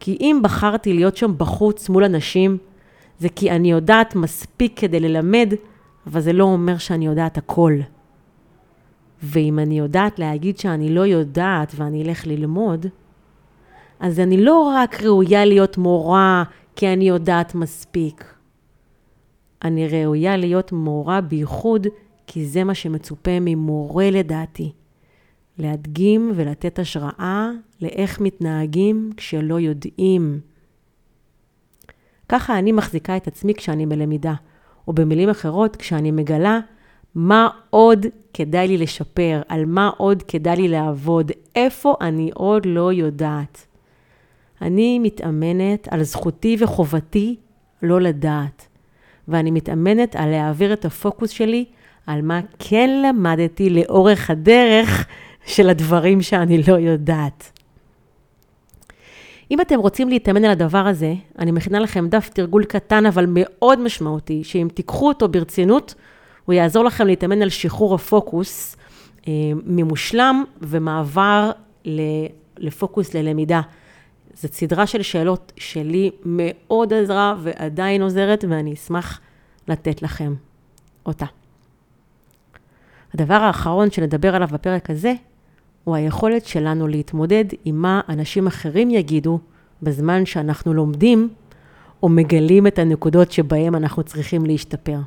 כי 0.00 0.16
אם 0.20 0.40
בחרתי 0.42 0.92
להיות 0.92 1.16
שם 1.16 1.34
בחוץ 1.38 1.88
מול 1.88 2.04
אנשים, 2.04 2.58
זה 3.18 3.28
כי 3.28 3.50
אני 3.50 3.70
יודעת 3.70 4.14
מספיק 4.14 4.80
כדי 4.80 5.00
ללמד, 5.00 5.52
אבל 6.06 6.20
זה 6.20 6.32
לא 6.32 6.44
אומר 6.44 6.78
שאני 6.78 7.06
יודעת 7.06 7.38
הכל. 7.38 7.72
ואם 9.22 9.58
אני 9.58 9.78
יודעת 9.78 10.18
להגיד 10.18 10.58
שאני 10.58 10.94
לא 10.94 11.00
יודעת 11.00 11.72
ואני 11.76 12.02
אלך 12.02 12.26
ללמוד, 12.26 12.86
אז 14.00 14.20
אני 14.20 14.44
לא 14.44 14.72
רק 14.76 15.02
ראויה 15.02 15.44
להיות 15.44 15.78
מורה 15.78 16.44
כי 16.76 16.92
אני 16.92 17.08
יודעת 17.08 17.54
מספיק. 17.54 18.24
אני 19.64 19.88
ראויה 19.88 20.36
להיות 20.36 20.72
מורה 20.72 21.20
בייחוד 21.20 21.86
כי 22.34 22.46
זה 22.46 22.64
מה 22.64 22.74
שמצופה 22.74 23.40
ממורה 23.40 24.10
לדעתי. 24.10 24.72
להדגים 25.58 26.32
ולתת 26.34 26.78
השראה 26.78 27.50
לאיך 27.80 28.20
מתנהגים 28.20 29.10
כשלא 29.16 29.60
יודעים. 29.60 30.40
ככה 32.28 32.58
אני 32.58 32.72
מחזיקה 32.72 33.16
את 33.16 33.26
עצמי 33.26 33.54
כשאני 33.54 33.86
בלמידה, 33.86 34.34
או 34.88 34.92
במילים 34.92 35.28
אחרות, 35.28 35.76
כשאני 35.76 36.10
מגלה 36.10 36.60
מה 37.14 37.48
עוד 37.70 38.06
כדאי 38.34 38.68
לי 38.68 38.78
לשפר, 38.78 39.42
על 39.48 39.64
מה 39.64 39.90
עוד 39.96 40.22
כדאי 40.22 40.56
לי 40.56 40.68
לעבוד, 40.68 41.32
איפה 41.56 41.94
אני 42.00 42.30
עוד 42.34 42.66
לא 42.66 42.92
יודעת. 42.92 43.66
אני 44.62 44.98
מתאמנת 44.98 45.88
על 45.90 46.02
זכותי 46.02 46.56
וחובתי 46.58 47.36
לא 47.82 48.00
לדעת, 48.00 48.68
ואני 49.28 49.50
מתאמנת 49.50 50.16
על 50.16 50.30
להעביר 50.30 50.72
את 50.72 50.84
הפוקוס 50.84 51.30
שלי 51.30 51.64
על 52.06 52.22
מה 52.22 52.40
כן 52.58 53.02
למדתי 53.06 53.70
לאורך 53.70 54.30
הדרך 54.30 55.06
של 55.46 55.68
הדברים 55.68 56.22
שאני 56.22 56.62
לא 56.68 56.72
יודעת. 56.72 57.52
אם 59.50 59.60
אתם 59.60 59.78
רוצים 59.78 60.08
להתאמן 60.08 60.44
על 60.44 60.50
הדבר 60.50 60.86
הזה, 60.86 61.14
אני 61.38 61.50
מכינה 61.50 61.78
לכם 61.80 62.08
דף 62.08 62.28
תרגול 62.28 62.64
קטן 62.64 63.06
אבל 63.06 63.26
מאוד 63.28 63.80
משמעותי, 63.80 64.44
שאם 64.44 64.68
תיקחו 64.74 65.08
אותו 65.08 65.28
ברצינות, 65.28 65.94
הוא 66.44 66.52
יעזור 66.52 66.84
לכם 66.84 67.06
להתאמן 67.06 67.42
על 67.42 67.48
שחרור 67.48 67.94
הפוקוס 67.94 68.76
אה, 69.28 69.32
ממושלם 69.66 70.44
ומעבר 70.60 71.50
לפוקוס 72.58 73.14
ללמידה. 73.14 73.60
זו 74.34 74.48
סדרה 74.52 74.86
של 74.86 75.02
שאלות 75.02 75.52
שלי 75.56 76.10
מאוד 76.24 76.92
עזרה 76.92 77.34
ועדיין 77.42 78.02
עוזרת, 78.02 78.44
ואני 78.48 78.74
אשמח 78.74 79.20
לתת 79.68 80.02
לכם 80.02 80.34
אותה. 81.06 81.26
הדבר 83.14 83.34
האחרון 83.34 83.90
שנדבר 83.90 84.34
עליו 84.34 84.48
בפרק 84.52 84.90
הזה, 84.90 85.14
הוא 85.84 85.96
היכולת 85.96 86.46
שלנו 86.46 86.88
להתמודד 86.88 87.44
עם 87.64 87.82
מה 87.82 88.00
אנשים 88.08 88.46
אחרים 88.46 88.90
יגידו 88.90 89.38
בזמן 89.82 90.26
שאנחנו 90.26 90.74
לומדים 90.74 91.28
או 92.02 92.08
מגלים 92.08 92.66
את 92.66 92.78
הנקודות 92.78 93.32
שבהם 93.32 93.74
אנחנו 93.74 94.02
צריכים 94.02 94.46
להשתפר. 94.46 94.98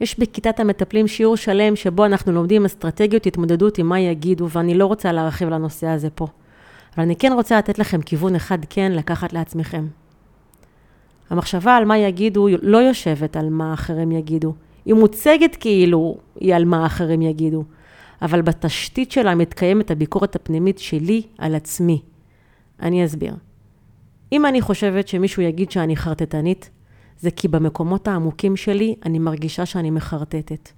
יש 0.00 0.18
בכיתת 0.18 0.60
המטפלים 0.60 1.08
שיעור 1.08 1.36
שלם 1.36 1.76
שבו 1.76 2.04
אנחנו 2.04 2.32
לומדים 2.32 2.64
אסטרטגיות 2.64 3.26
התמודדות 3.26 3.78
עם 3.78 3.88
מה 3.88 4.00
יגידו, 4.00 4.50
ואני 4.50 4.74
לא 4.74 4.86
רוצה 4.86 5.12
להרחיב 5.12 5.48
לנושא 5.48 5.86
הזה 5.86 6.10
פה. 6.10 6.26
אבל 6.96 7.04
אני 7.04 7.16
כן 7.16 7.32
רוצה 7.32 7.58
לתת 7.58 7.78
לכם 7.78 8.02
כיוון 8.02 8.34
אחד 8.34 8.58
כן 8.70 8.92
לקחת 8.92 9.32
לעצמכם. 9.32 9.86
המחשבה 11.30 11.76
על 11.76 11.84
מה 11.84 11.98
יגידו 11.98 12.48
לא 12.62 12.78
יושבת 12.78 13.36
על 13.36 13.50
מה 13.50 13.74
אחרים 13.74 14.12
יגידו. 14.12 14.54
היא 14.84 14.94
מוצגת 14.94 15.56
כאילו 15.56 16.18
היא 16.40 16.54
על 16.54 16.64
מה 16.64 16.86
אחרים 16.86 17.22
יגידו, 17.22 17.64
אבל 18.22 18.42
בתשתית 18.42 19.12
שלה 19.12 19.34
מתקיימת 19.34 19.90
הביקורת 19.90 20.36
הפנימית 20.36 20.78
שלי 20.78 21.22
על 21.38 21.54
עצמי. 21.54 22.02
אני 22.82 23.04
אסביר. 23.04 23.34
אם 24.32 24.46
אני 24.46 24.60
חושבת 24.60 25.08
שמישהו 25.08 25.42
יגיד 25.42 25.70
שאני 25.70 25.96
חרטטנית, 25.96 26.70
זה 27.18 27.30
כי 27.30 27.48
במקומות 27.48 28.08
העמוקים 28.08 28.56
שלי 28.56 28.94
אני 29.04 29.18
מרגישה 29.18 29.66
שאני 29.66 29.90
מחרטטת. 29.90 30.70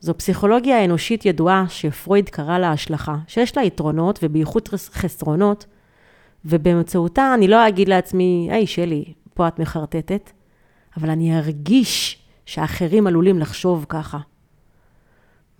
זו 0.00 0.18
פסיכולוגיה 0.18 0.84
אנושית 0.84 1.26
ידועה 1.26 1.64
שפרויד 1.68 2.28
קרא 2.28 2.58
לה 2.58 2.72
השלכה, 2.72 3.16
שיש 3.26 3.56
לה 3.56 3.64
יתרונות 3.64 4.18
ובייחוד 4.22 4.68
חסרונות, 4.68 5.66
ובאמצעותה 6.44 7.34
אני 7.34 7.48
לא 7.48 7.68
אגיד 7.68 7.88
לעצמי, 7.88 8.48
היי 8.50 8.66
שלי, 8.66 9.04
פה 9.34 9.48
את 9.48 9.58
מחרטטת, 9.58 10.30
אבל 10.96 11.10
אני 11.10 11.38
ארגיש 11.38 12.25
שאחרים 12.46 13.06
עלולים 13.06 13.38
לחשוב 13.38 13.86
ככה. 13.88 14.18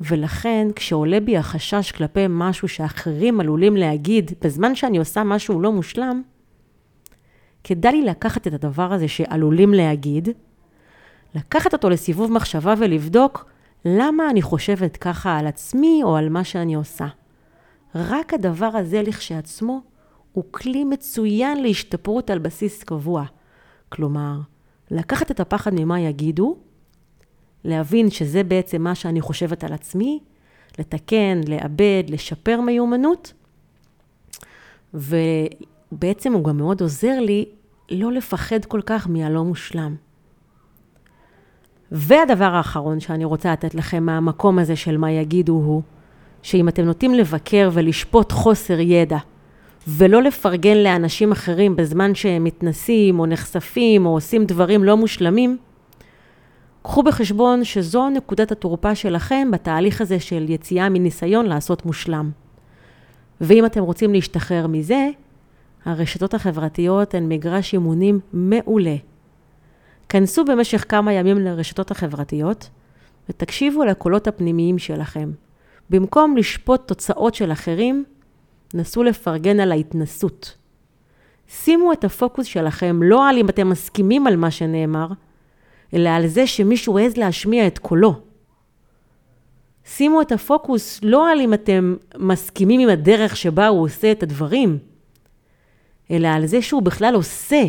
ולכן, 0.00 0.68
כשעולה 0.76 1.20
בי 1.20 1.36
החשש 1.36 1.92
כלפי 1.92 2.24
משהו 2.28 2.68
שאחרים 2.68 3.40
עלולים 3.40 3.76
להגיד 3.76 4.30
בזמן 4.42 4.74
שאני 4.74 4.98
עושה 4.98 5.24
משהו 5.24 5.60
לא 5.60 5.72
מושלם, 5.72 6.22
כדאי 7.64 7.92
לי 7.92 8.02
לקחת 8.02 8.46
את 8.46 8.52
הדבר 8.52 8.92
הזה 8.92 9.08
שעלולים 9.08 9.74
להגיד, 9.74 10.28
לקחת 11.34 11.72
אותו 11.72 11.90
לסיבוב 11.90 12.32
מחשבה 12.32 12.74
ולבדוק 12.78 13.50
למה 13.84 14.30
אני 14.30 14.42
חושבת 14.42 14.96
ככה 14.96 15.38
על 15.38 15.46
עצמי 15.46 16.00
או 16.04 16.16
על 16.16 16.28
מה 16.28 16.44
שאני 16.44 16.74
עושה. 16.74 17.06
רק 17.94 18.34
הדבר 18.34 18.66
הזה 18.74 19.02
לכשעצמו 19.02 19.80
הוא 20.32 20.44
כלי 20.50 20.84
מצוין 20.84 21.62
להשתפרות 21.62 22.30
על 22.30 22.38
בסיס 22.38 22.82
קבוע. 22.82 23.24
כלומר, 23.88 24.40
לקחת 24.90 25.30
את 25.30 25.40
הפחד 25.40 25.70
ממה 25.74 26.00
יגידו, 26.00 26.56
להבין 27.66 28.10
שזה 28.10 28.42
בעצם 28.44 28.82
מה 28.82 28.94
שאני 28.94 29.20
חושבת 29.20 29.64
על 29.64 29.72
עצמי, 29.72 30.18
לתקן, 30.78 31.40
לאבד, 31.48 32.02
לשפר 32.08 32.60
מיומנות, 32.60 33.32
ובעצם 34.94 36.32
הוא 36.32 36.44
גם 36.44 36.56
מאוד 36.56 36.80
עוזר 36.80 37.20
לי 37.20 37.44
לא 37.90 38.12
לפחד 38.12 38.64
כל 38.64 38.80
כך 38.86 39.08
מהלא 39.08 39.44
מושלם. 39.44 39.94
והדבר 41.92 42.54
האחרון 42.54 43.00
שאני 43.00 43.24
רוצה 43.24 43.52
לתת 43.52 43.74
לכם 43.74 44.06
מהמקום 44.06 44.58
הזה 44.58 44.76
של 44.76 44.96
מה 44.96 45.10
יגידו 45.10 45.52
הוא, 45.52 45.82
שאם 46.42 46.68
אתם 46.68 46.82
נוטים 46.82 47.14
לבקר 47.14 47.70
ולשפוט 47.72 48.32
חוסר 48.32 48.80
ידע, 48.80 49.18
ולא 49.88 50.22
לפרגן 50.22 50.76
לאנשים 50.76 51.32
אחרים 51.32 51.76
בזמן 51.76 52.14
שהם 52.14 52.44
מתנסים 52.44 53.20
או 53.20 53.26
נחשפים 53.26 54.06
או 54.06 54.10
עושים 54.10 54.44
דברים 54.44 54.84
לא 54.84 54.96
מושלמים, 54.96 55.58
קחו 56.86 57.02
בחשבון 57.02 57.64
שזו 57.64 58.08
נקודת 58.08 58.52
התורפה 58.52 58.94
שלכם 58.94 59.48
בתהליך 59.52 60.00
הזה 60.00 60.20
של 60.20 60.50
יציאה 60.50 60.88
מניסיון 60.88 61.46
לעשות 61.46 61.86
מושלם. 61.86 62.30
ואם 63.40 63.66
אתם 63.66 63.82
רוצים 63.82 64.12
להשתחרר 64.12 64.66
מזה, 64.66 65.08
הרשתות 65.84 66.34
החברתיות 66.34 67.14
הן 67.14 67.28
מגרש 67.28 67.72
אימונים 67.72 68.20
מעולה. 68.32 68.96
כנסו 70.08 70.44
במשך 70.44 70.84
כמה 70.88 71.12
ימים 71.12 71.38
לרשתות 71.38 71.90
החברתיות 71.90 72.70
ותקשיבו 73.28 73.84
לקולות 73.84 74.26
הפנימיים 74.26 74.78
שלכם. 74.78 75.30
במקום 75.90 76.36
לשפוט 76.36 76.88
תוצאות 76.88 77.34
של 77.34 77.52
אחרים, 77.52 78.04
נסו 78.74 79.02
לפרגן 79.02 79.60
על 79.60 79.72
ההתנסות. 79.72 80.56
שימו 81.48 81.92
את 81.92 82.04
הפוקוס 82.04 82.46
שלכם 82.46 83.02
לא 83.02 83.28
על 83.28 83.38
אם 83.38 83.48
אתם 83.48 83.68
מסכימים 83.68 84.26
על 84.26 84.36
מה 84.36 84.50
שנאמר, 84.50 85.06
אלא 85.94 86.08
על 86.08 86.26
זה 86.26 86.46
שמישהו 86.46 86.98
העז 86.98 87.16
להשמיע 87.16 87.66
את 87.66 87.78
קולו. 87.78 88.20
שימו 89.84 90.22
את 90.22 90.32
הפוקוס 90.32 91.00
לא 91.02 91.30
על 91.30 91.40
אם 91.40 91.54
אתם 91.54 91.96
מסכימים 92.18 92.80
עם 92.80 92.88
הדרך 92.88 93.36
שבה 93.36 93.68
הוא 93.68 93.82
עושה 93.82 94.12
את 94.12 94.22
הדברים, 94.22 94.78
אלא 96.10 96.28
על 96.28 96.46
זה 96.46 96.62
שהוא 96.62 96.82
בכלל 96.82 97.14
עושה. 97.14 97.62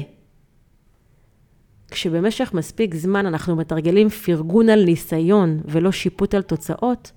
כשבמשך 1.92 2.54
מספיק 2.54 2.96
זמן 2.96 3.26
אנחנו 3.26 3.56
מתרגלים 3.56 4.10
פרגון 4.10 4.70
על 4.70 4.84
ניסיון 4.84 5.62
ולא 5.66 5.92
שיפוט 5.92 6.34
על 6.34 6.42
תוצאות, 6.42 7.12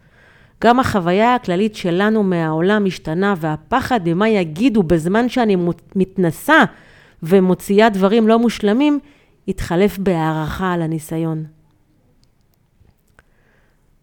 גם 0.65 0.81
החוויה 0.81 1.35
הכללית 1.35 1.75
שלנו 1.75 2.23
מהעולם 2.23 2.85
משתנה, 2.85 3.35
והפחד 3.41 4.01
ממה 4.09 4.29
יגידו 4.29 4.83
בזמן 4.83 5.29
שאני 5.29 5.57
מתנסה 5.97 6.65
ומוציאה 7.23 7.89
דברים 7.89 8.29
לא 8.29 8.39
מושלמים, 8.39 8.99
יתחלף 9.51 9.99
בהערכה 9.99 10.73
על 10.73 10.83
הניסיון. 10.83 11.45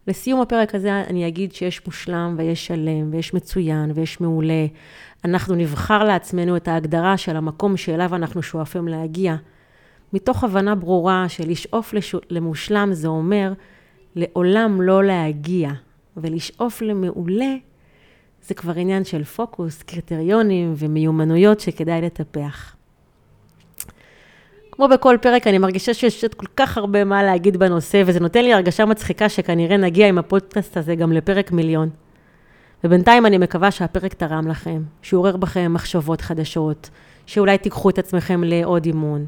לסיום 0.07 0.41
הפרק 0.41 0.75
הזה 0.75 1.01
אני 1.01 1.27
אגיד 1.27 1.53
שיש 1.53 1.85
מושלם 1.85 2.35
ויש 2.37 2.67
שלם 2.67 3.09
ויש 3.11 3.33
מצוין 3.33 3.91
ויש 3.95 4.21
מעולה. 4.21 4.65
אנחנו 5.25 5.55
נבחר 5.55 6.03
לעצמנו 6.03 6.57
את 6.57 6.67
ההגדרה 6.67 7.17
של 7.17 7.35
המקום 7.35 7.77
שאליו 7.77 8.15
אנחנו 8.15 8.41
שואפים 8.41 8.87
להגיע. 8.87 9.35
מתוך 10.13 10.43
הבנה 10.43 10.75
ברורה 10.75 11.29
שלשאוף 11.29 11.93
למושלם 12.29 12.89
זה 12.93 13.07
אומר 13.07 13.53
לעולם 14.15 14.81
לא 14.81 15.03
להגיע, 15.03 15.69
ולשאוף 16.17 16.81
למעולה 16.81 17.55
זה 18.41 18.53
כבר 18.53 18.73
עניין 18.75 19.03
של 19.03 19.23
פוקוס, 19.23 19.83
קריטריונים 19.83 20.73
ומיומנויות 20.77 21.59
שכדאי 21.59 22.01
לטפח. 22.01 22.76
כמו 24.77 24.87
בכל 24.87 25.17
פרק, 25.21 25.47
אני 25.47 25.57
מרגישה 25.57 25.93
שיש 25.93 26.25
כל 26.25 26.45
כך 26.55 26.77
הרבה 26.77 27.03
מה 27.03 27.23
להגיד 27.23 27.57
בנושא, 27.57 28.03
וזה 28.05 28.19
נותן 28.19 28.43
לי 28.43 28.53
הרגשה 28.53 28.85
מצחיקה 28.85 29.29
שכנראה 29.29 29.77
נגיע 29.77 30.07
עם 30.07 30.17
הפודקאסט 30.17 30.77
הזה 30.77 30.95
גם 30.95 31.11
לפרק 31.11 31.51
מיליון. 31.51 31.89
ובינתיים 32.83 33.25
אני 33.25 33.37
מקווה 33.37 33.71
שהפרק 33.71 34.13
תרם 34.13 34.47
לכם, 34.47 34.81
שעורר 35.01 35.37
בכם 35.37 35.73
מחשבות 35.73 36.21
חדשות, 36.21 36.89
שאולי 37.25 37.57
תיקחו 37.57 37.89
את 37.89 37.99
עצמכם 37.99 38.43
לעוד 38.43 38.85
אימון. 38.85 39.25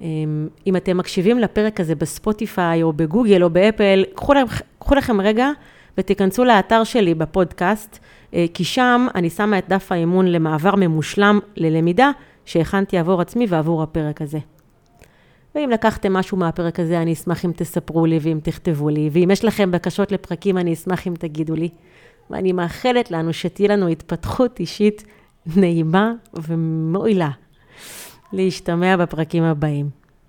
אמ, 0.00 0.48
אם 0.66 0.76
אתם 0.76 0.96
מקשיבים 0.96 1.38
לפרק 1.38 1.80
הזה 1.80 1.94
בספוטיפיי 1.94 2.82
או 2.82 2.92
בגוגל 2.92 3.42
או 3.42 3.50
באפל, 3.50 4.04
קחו, 4.14 4.32
קחו 4.78 4.94
לכם 4.94 5.20
רגע 5.20 5.50
ותיכנסו 5.98 6.44
לאתר 6.44 6.84
שלי 6.84 7.14
בפודקאסט, 7.14 7.98
אה, 8.34 8.46
כי 8.54 8.64
שם 8.64 9.06
אני 9.14 9.30
שמה 9.30 9.58
את 9.58 9.68
דף 9.68 9.92
האימון 9.92 10.26
למעבר 10.26 10.74
ממושלם 10.76 11.38
ללמידה 11.56 12.10
שהכנתי 12.44 12.98
עבור 12.98 13.20
עצמי 13.20 13.46
ועבור 13.48 13.82
הפרק 13.82 14.22
הזה. 14.22 14.38
ואם 15.54 15.70
לקחתם 15.70 16.12
משהו 16.12 16.36
מהפרק 16.36 16.80
הזה, 16.80 17.02
אני 17.02 17.12
אשמח 17.12 17.44
אם 17.44 17.52
תספרו 17.56 18.06
לי 18.06 18.18
ואם 18.22 18.40
תכתבו 18.42 18.88
לי, 18.88 19.10
ואם 19.12 19.30
יש 19.30 19.44
לכם 19.44 19.70
בקשות 19.70 20.12
לפרקים, 20.12 20.58
אני 20.58 20.72
אשמח 20.72 21.06
אם 21.06 21.14
תגידו 21.18 21.54
לי. 21.54 21.68
ואני 22.30 22.52
מאחלת 22.52 23.10
לנו 23.10 23.32
שתהיה 23.32 23.68
לנו 23.68 23.88
התפתחות 23.88 24.60
אישית 24.60 25.04
נעימה 25.56 26.12
ומועילה. 26.34 27.30
להשתמע 28.32 28.96
בפרקים 28.96 29.42
הבאים. 29.42 30.03